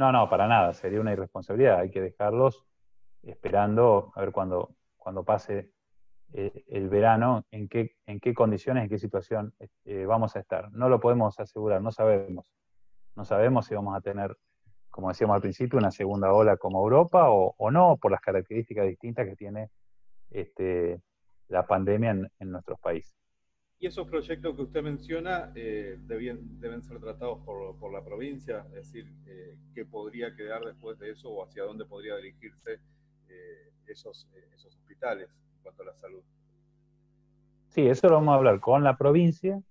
No, 0.00 0.12
no, 0.12 0.30
para 0.30 0.48
nada, 0.48 0.72
sería 0.72 0.98
una 0.98 1.12
irresponsabilidad, 1.12 1.80
hay 1.80 1.90
que 1.90 2.00
dejarlos 2.00 2.64
esperando 3.22 4.12
a 4.14 4.22
ver 4.22 4.32
cuando, 4.32 4.74
cuando 4.96 5.24
pase 5.24 5.74
eh, 6.32 6.64
el 6.68 6.88
verano, 6.88 7.44
en 7.50 7.68
qué, 7.68 7.96
en 8.06 8.18
qué 8.18 8.32
condiciones, 8.32 8.84
en 8.84 8.88
qué 8.88 8.98
situación 8.98 9.52
eh, 9.84 10.06
vamos 10.06 10.36
a 10.36 10.40
estar. 10.40 10.72
No 10.72 10.88
lo 10.88 11.00
podemos 11.00 11.38
asegurar, 11.38 11.82
no 11.82 11.92
sabemos. 11.92 12.50
No 13.14 13.26
sabemos 13.26 13.66
si 13.66 13.74
vamos 13.74 13.94
a 13.94 14.00
tener, 14.00 14.34
como 14.88 15.10
decíamos 15.10 15.34
al 15.34 15.42
principio, 15.42 15.78
una 15.78 15.90
segunda 15.90 16.32
ola 16.32 16.56
como 16.56 16.82
Europa 16.82 17.26
o, 17.28 17.70
no, 17.70 17.98
por 18.00 18.10
las 18.10 18.22
características 18.22 18.86
distintas 18.86 19.26
que 19.26 19.36
tiene 19.36 19.68
este, 20.30 21.02
la 21.48 21.66
pandemia 21.66 22.12
en, 22.38 22.50
nuestros 22.50 22.80
países. 22.80 23.19
Y 23.80 23.86
esos 23.86 24.06
proyectos 24.06 24.54
que 24.54 24.62
usted 24.62 24.82
menciona 24.82 25.52
eh, 25.54 25.98
deben, 26.02 26.82
ser 26.82 27.00
tratados 27.00 27.40
por, 27.44 27.92
la 27.92 28.04
provincia, 28.04 28.66
es 28.68 28.92
decir, 28.92 29.10
¿qué 29.74 29.84
podría 29.86 30.36
quedar 30.36 30.62
después 30.64 30.98
de 30.98 31.10
eso 31.10 31.30
o 31.30 31.42
hacia 31.42 31.64
dónde 31.64 31.86
podría 31.86 32.16
dirigirse 32.16 32.78
esos, 33.86 34.28
esos 34.54 34.76
hospitales? 34.76 35.30
cuanto 35.62 35.82
a 35.82 35.86
la 35.86 35.94
salud. 35.94 36.22
Sí, 37.68 37.86
eso 37.86 38.08
lo 38.08 38.14
vamos 38.14 38.32
a 38.32 38.36
hablar 38.36 38.60
con 38.60 38.82
la 38.82 38.96
provincia, 38.96 39.62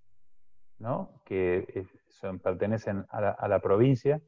¿no? 0.78 1.20
que 1.24 1.86
son, 2.08 2.38
pertenecen 2.38 3.04
a 3.10 3.48
la, 3.48 3.60
provincia, 3.60 4.22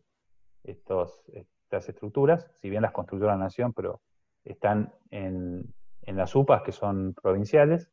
estos, 0.63 1.23
estas 1.29 1.89
estructuras, 1.89 2.51
si 2.55 2.69
bien 2.69 2.83
las 2.83 2.93
construyó 2.93 3.27
la 3.27 3.37
nación, 3.37 3.73
pero 3.73 4.01
están 4.45 4.93
en, 5.11 5.73
las 6.07 6.35
UPAs 6.35 6.63
que 6.63 6.73
son 6.73 7.15
provinciales. 7.15 7.89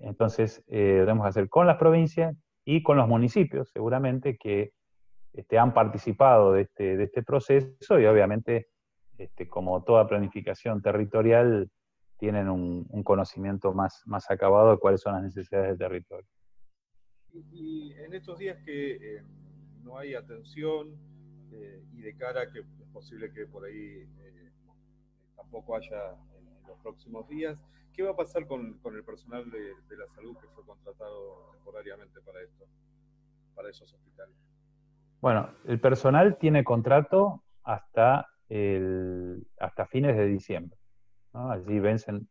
Entonces, 0.00 0.64
eh, 0.68 0.78
debemos 1.00 1.26
hacer 1.26 1.48
con 1.48 1.66
las 1.66 1.76
provincias 1.76 2.36
y 2.64 2.82
con 2.82 2.96
los 2.96 3.08
municipios, 3.08 3.70
seguramente, 3.70 4.36
que 4.36 4.72
este, 5.32 5.58
han 5.58 5.74
participado 5.74 6.52
de 6.52 6.62
este, 6.62 6.96
de 6.96 7.04
este 7.04 7.22
proceso 7.22 7.98
y 7.98 8.06
obviamente, 8.06 8.68
este, 9.16 9.48
como 9.48 9.82
toda 9.84 10.06
planificación 10.06 10.82
territorial, 10.82 11.70
tienen 12.18 12.48
un, 12.48 12.84
conocimiento 13.04 13.72
más, 13.72 14.04
acabado 14.28 14.72
de 14.72 14.78
cuáles 14.78 15.00
son 15.00 15.14
las 15.14 15.22
necesidades 15.22 15.70
del 15.70 15.78
territorio. 15.78 16.28
Y, 17.52 17.92
en 17.92 18.12
estos 18.12 18.38
días 18.38 18.58
que 18.64 18.96
eh, 18.96 19.22
no 19.84 19.98
hay 19.98 20.14
atención 20.14 20.96
eh, 21.52 21.82
y 21.94 22.02
de 22.02 22.16
cara 22.16 22.50
que 22.50 22.60
es 22.60 22.66
posible 22.92 23.32
que 23.32 23.46
por 23.46 23.64
ahí 23.64 24.08
eh, 24.20 24.50
tampoco 25.36 25.76
haya 25.76 26.10
en, 26.36 26.66
los 26.66 26.78
próximos 26.80 27.26
días, 27.28 27.58
¿qué 27.98 28.04
va 28.04 28.12
a 28.12 28.16
pasar 28.16 28.46
con, 28.46 28.78
el 28.94 29.04
personal 29.04 29.50
de, 29.50 29.58
de, 29.58 29.96
la 29.96 30.06
salud 30.14 30.36
que 30.38 30.46
fue 30.54 30.64
contratado 30.64 31.50
temporariamente 31.50 32.20
para 32.20 32.40
esto, 32.40 32.64
para 33.56 33.70
esos 33.70 33.92
hospitales? 33.92 34.36
Bueno, 35.20 35.50
el 35.64 35.80
personal 35.80 36.38
tiene 36.38 36.62
contrato 36.62 37.42
hasta, 37.64 38.28
el, 38.48 39.44
hasta 39.58 39.86
fines 39.86 40.16
de 40.16 40.26
diciembre. 40.26 40.78
Allí 41.32 41.80
vencen 41.80 42.28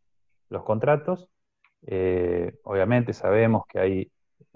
los 0.48 0.64
contratos. 0.64 1.28
Eh, 1.82 2.58
obviamente 2.64 3.12
sabemos 3.12 3.64
que 3.68 3.78
hay 3.78 4.12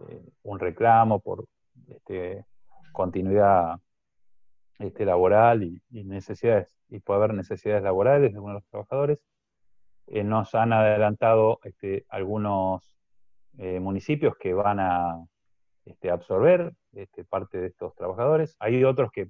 eh, 0.09 0.23
un 0.45 0.59
reclamo 0.59 1.21
por 1.21 1.45
este, 1.89 2.47
continuidad 2.93 3.77
este, 4.79 5.05
laboral 5.05 5.63
y, 5.63 5.83
necesidades, 5.91 6.75
y 6.89 7.01
puede 7.01 7.19
haber 7.19 7.35
necesidades 7.35 7.83
laborales 7.83 8.33
de 8.33 8.39
algunos 8.39 8.55
de 8.55 8.61
los 8.61 8.71
trabajadores. 8.71 9.19
Eh, 10.13 10.23
nos 10.23 10.55
han 10.55 10.73
adelantado 10.73 11.59
este, 11.65 12.07
algunos 12.09 12.89
municipios 13.55 14.35
que 14.39 14.55
van 14.55 14.81
a 14.81 15.23
absorber 16.11 16.73
parte 17.29 17.59
de 17.59 17.67
estos 17.67 17.95
trabajadores. 17.95 18.57
Hay 18.61 18.83
otros 18.83 19.13
que 19.13 19.29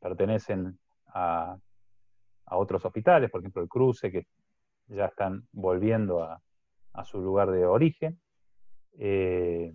pertenecen 0.00 0.78
a 1.06 1.56
otros 2.50 2.84
hospitales, 2.84 3.30
por 3.30 3.40
ejemplo 3.40 3.62
el 3.62 3.68
Cruce, 3.68 4.10
que 4.10 4.26
ya 4.88 5.06
están 5.06 5.46
volviendo 5.52 6.22
a, 6.22 6.40
su 7.04 7.20
lugar 7.20 7.50
de 7.50 7.66
origen. 7.66 8.18
Eh, 8.98 9.70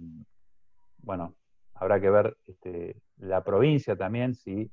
bueno, 0.97 1.35
habrá 1.75 2.01
que 2.01 2.09
ver 2.09 2.35
este, 2.47 2.99
la 3.17 3.43
provincia 3.43 3.95
también, 3.95 4.33
si 4.33 4.71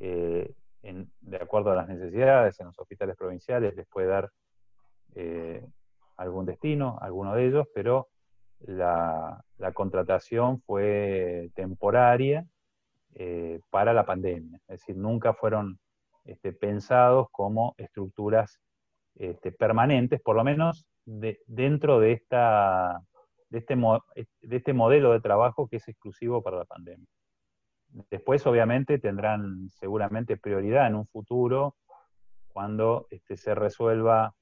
eh, 0.00 0.52
de 0.82 1.36
acuerdo 1.36 1.70
a 1.70 1.76
las 1.76 1.88
necesidades 1.88 2.58
en 2.58 2.66
los 2.66 2.78
hospitales 2.78 3.16
provinciales 3.16 3.76
les 3.76 3.86
puede 3.86 4.08
dar 4.08 4.30
eh, 5.20 5.66
algún 6.16 6.46
destino, 6.46 6.96
alguno 7.00 7.34
de 7.34 7.46
ellos, 7.46 7.66
pero 7.74 8.08
la, 8.60 9.44
contratación 9.74 10.60
fue 10.62 11.50
temporaria 11.54 12.46
para 13.70 13.92
la 13.92 14.06
pandemia, 14.06 14.60
es 14.68 14.80
decir, 14.80 14.96
nunca 14.96 15.34
fueron 15.34 15.80
este, 16.24 16.52
pensados 16.52 17.26
como 17.32 17.74
estructuras 17.78 18.60
este, 19.16 19.50
permanentes, 19.50 20.20
por 20.20 20.36
lo 20.36 20.44
menos 20.44 20.86
dentro 21.04 21.98
de, 21.98 22.12
esta, 22.12 23.00
este, 23.50 23.74
de 23.74 24.56
este 24.56 24.72
modelo 24.72 25.12
de 25.12 25.20
trabajo 25.20 25.66
que 25.66 25.76
es 25.76 25.88
exclusivo 25.88 26.42
para 26.42 26.58
la 26.58 26.64
pandemia. 26.64 27.08
Después, 28.10 28.46
obviamente, 28.46 28.98
tendrán 28.98 29.68
seguramente 29.70 30.36
prioridad 30.36 30.86
en 30.86 30.94
un 30.94 31.06
futuro 31.06 31.74
cuando 32.48 33.08
se 33.34 33.54
resuelva 33.54 34.34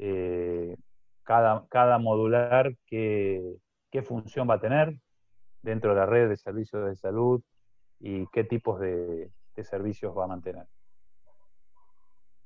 eh, 0.00 0.76
cada, 1.22 1.66
cada, 1.68 1.98
modular 1.98 2.74
qué, 2.86 3.56
qué, 3.90 4.02
función 4.02 4.48
va 4.48 4.54
a 4.54 4.60
tener 4.60 4.96
dentro 5.62 5.90
de 5.90 6.00
la 6.00 6.06
red 6.06 6.28
de 6.28 6.36
servicios 6.36 6.86
de 6.86 6.96
salud 6.96 7.42
y 8.00 8.26
qué 8.28 8.44
tipos 8.44 8.80
de 8.80 9.30
servicios 9.62 10.16
va 10.16 10.24
a 10.24 10.28
mantener. 10.28 10.66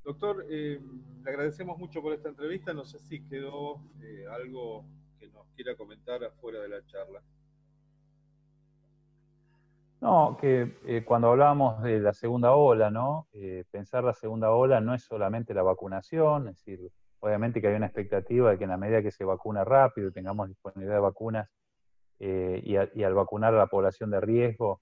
Doctor, 0.05 0.45
eh, 0.51 0.79
le 1.23 1.31
agradecemos 1.31 1.79
mucho 1.79 2.03
por 2.03 2.13
esta 2.13 2.29
entrevista. 2.29 2.75
No 2.75 2.85
sé 2.85 2.99
si 2.99 3.27
quedó 3.27 3.81
eh, 4.03 4.27
algo 4.31 4.85
que 5.19 5.29
nos 5.29 5.47
quiera 5.57 5.75
comentar 5.77 6.23
afuera 6.23 6.61
de 6.61 6.69
la 6.69 6.85
charla. 6.85 7.23
No, 10.03 10.37
que 10.39 10.77
eh, 10.85 11.03
cuando 11.07 11.31
hablábamos 11.31 11.83
de 11.83 12.01
la 12.01 12.13
segunda 12.13 12.55
ola, 12.55 12.91
¿no? 12.91 13.29
pensar 13.71 14.05
la 14.05 14.13
segunda 14.13 14.51
ola 14.51 14.79
no 14.83 14.93
es 14.93 15.05
solamente 15.05 15.55
la 15.55 15.63
vacunación, 15.63 16.49
es 16.49 16.57
decir, 16.57 16.91
obviamente 17.25 17.61
que 17.61 17.69
hay 17.69 17.75
una 17.75 17.87
expectativa 17.87 18.51
de 18.51 18.59
que 18.59 18.65
en 18.65 18.71
la 18.71 18.77
medida 18.77 19.03
que 19.03 19.11
se 19.11 19.25
vacuna 19.25 19.65
rápido, 19.65 20.13
tengamos 20.13 20.49
disponibilidad 20.49 20.95
de 20.95 21.01
vacunas 21.01 21.49
y, 22.19 22.77
al 22.77 23.15
vacunar 23.15 23.55
a 23.55 23.59
la 23.59 23.67
población 23.67 24.11
de 24.11 24.21
riesgo, 24.21 24.81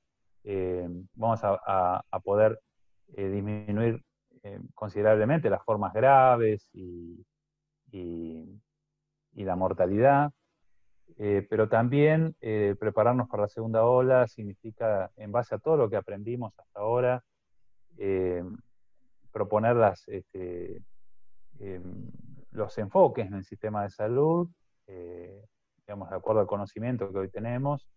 vamos 1.14 1.40
a 1.42 2.20
poder 2.22 2.60
disminuir 3.08 4.02
eh, 4.44 4.58
considerablemente 4.74 5.48
las 5.50 5.62
formas 5.64 5.92
graves 5.92 6.68
y, 6.72 7.24
la 9.34 9.56
mortalidad, 9.56 10.30
eh, 11.18 11.46
pero 11.48 11.68
también 11.68 12.36
eh, 12.40 12.76
prepararnos 12.78 13.28
para 13.28 13.42
la 13.42 13.48
segunda 13.48 13.84
ola 13.84 14.28
significa, 14.28 15.10
en 15.16 15.32
base 15.32 15.54
a 15.54 15.58
todo 15.58 15.76
lo 15.76 15.90
que 15.90 15.96
aprendimos 15.96 16.52
hasta 16.58 16.80
ahora, 16.80 17.22
proponer 19.32 19.76
este, 20.06 20.80
los 22.52 22.76
enfoques 22.78 23.26
en 23.26 23.34
el 23.34 23.44
sistema 23.44 23.82
de 23.82 23.90
salud, 23.90 24.48
digamos, 24.86 26.10
de 26.10 26.16
acuerdo 26.16 26.40
al 26.40 26.46
conocimiento 26.46 27.10
que 27.12 27.18
hoy 27.18 27.28
tenemos, 27.28 27.88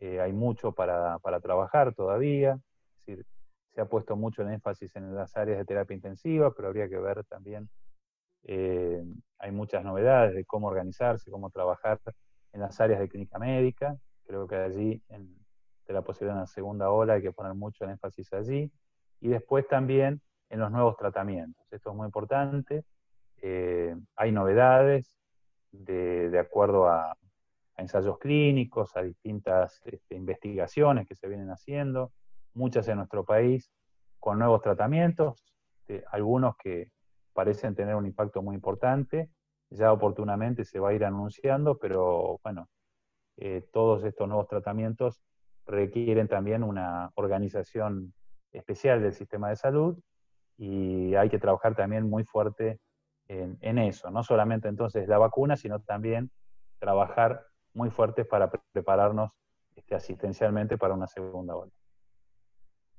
hay 0.00 0.32
mucho 0.32 0.72
para, 0.72 1.18
para 1.20 1.40
trabajar 1.40 1.94
todavía, 1.94 2.58
es 3.06 3.24
se 3.74 3.80
ha 3.80 3.86
puesto 3.86 4.16
mucho 4.16 4.42
el 4.42 4.48
énfasis 4.48 4.94
en 4.96 5.14
las 5.14 5.36
áreas 5.36 5.58
de 5.58 5.64
terapia 5.64 5.94
intensiva, 5.94 6.52
pero 6.54 6.68
habría 6.68 6.88
que 6.88 6.98
ver 6.98 7.24
también, 7.24 7.70
eh, 8.44 9.02
hay 9.38 9.50
muchas 9.50 9.82
novedades 9.82 10.34
de 10.34 10.44
cómo 10.44 10.68
organizarse, 10.68 11.30
cómo 11.30 11.50
trabajar 11.50 11.98
en 12.52 12.60
las 12.60 12.78
áreas 12.80 13.00
de 13.00 13.08
clínica 13.08 13.38
médica. 13.38 13.96
Creo 14.26 14.46
que 14.46 14.56
allí, 14.56 15.02
en, 15.08 15.34
de 15.86 15.94
la 15.94 16.02
posibilidad 16.02 16.34
de 16.34 16.40
una 16.40 16.46
segunda 16.46 16.90
ola, 16.90 17.14
hay 17.14 17.22
que 17.22 17.32
poner 17.32 17.54
mucho 17.54 17.84
el 17.84 17.90
énfasis 17.90 18.32
allí. 18.34 18.70
Y 19.20 19.28
después 19.28 19.66
también 19.68 20.20
en 20.50 20.60
los 20.60 20.70
nuevos 20.70 20.96
tratamientos. 20.96 21.64
Esto 21.70 21.90
es 21.90 21.96
muy 21.96 22.06
importante. 22.06 22.84
Eh, 23.42 23.94
hay 24.16 24.32
novedades 24.32 25.18
de, 25.70 26.38
acuerdo 26.38 26.88
a, 26.88 27.16
ensayos 27.76 28.18
clínicos, 28.18 28.96
a 28.96 29.02
distintas 29.02 29.80
este, 29.84 30.14
investigaciones 30.14 31.06
que 31.06 31.14
se 31.14 31.28
vienen 31.28 31.50
haciendo 31.50 32.12
muchas 32.54 32.86
en 32.88 32.98
nuestro 32.98 33.24
país, 33.24 33.70
con 34.18 34.38
nuevos 34.38 34.62
tratamientos, 34.62 35.44
algunos 36.10 36.56
que 36.56 36.90
parecen 37.34 37.74
tener 37.74 37.96
un 37.96 38.06
impacto 38.06 38.40
muy 38.40 38.54
importante 38.54 39.28
ya 39.72 39.92
oportunamente 39.92 40.64
se 40.64 40.78
va 40.78 40.90
a 40.90 40.94
ir 40.94 41.04
anunciando, 41.04 41.78
pero 41.78 42.38
bueno, 42.42 42.68
eh, 43.38 43.64
todos 43.72 44.04
estos 44.04 44.28
nuevos 44.28 44.48
tratamientos 44.48 45.22
requieren 45.66 46.28
también 46.28 46.62
una 46.62 47.10
organización 47.14 48.12
especial 48.52 49.02
del 49.02 49.14
sistema 49.14 49.48
de 49.48 49.56
salud 49.56 49.98
y 50.58 51.14
hay 51.14 51.30
que 51.30 51.38
trabajar 51.38 51.74
también 51.74 52.08
muy 52.08 52.24
fuerte 52.24 52.78
en, 53.28 53.78
eso, 53.78 54.10
no 54.10 54.22
solamente 54.22 54.68
entonces 54.68 55.08
la 55.08 55.18
vacuna, 55.18 55.56
sino 55.56 55.80
también 55.80 56.30
trabajar 56.78 57.46
muy 57.72 57.90
fuerte 57.90 58.24
para 58.24 58.50
prepararnos 58.50 59.30
este, 59.74 59.94
asistencialmente 59.94 60.76
para 60.76 60.94
una 60.94 61.06
segunda 61.06 61.56
ola. 61.56 61.72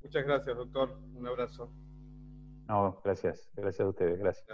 Muchas 0.01 0.25
gracias, 0.25 0.57
doctor. 0.57 0.97
Un 1.13 1.27
abrazo. 1.27 1.71
No, 2.67 2.99
gracias. 3.03 3.51
Gracias 3.55 3.85
a 3.85 3.89
ustedes. 3.89 4.17
Gracias. 4.19 4.47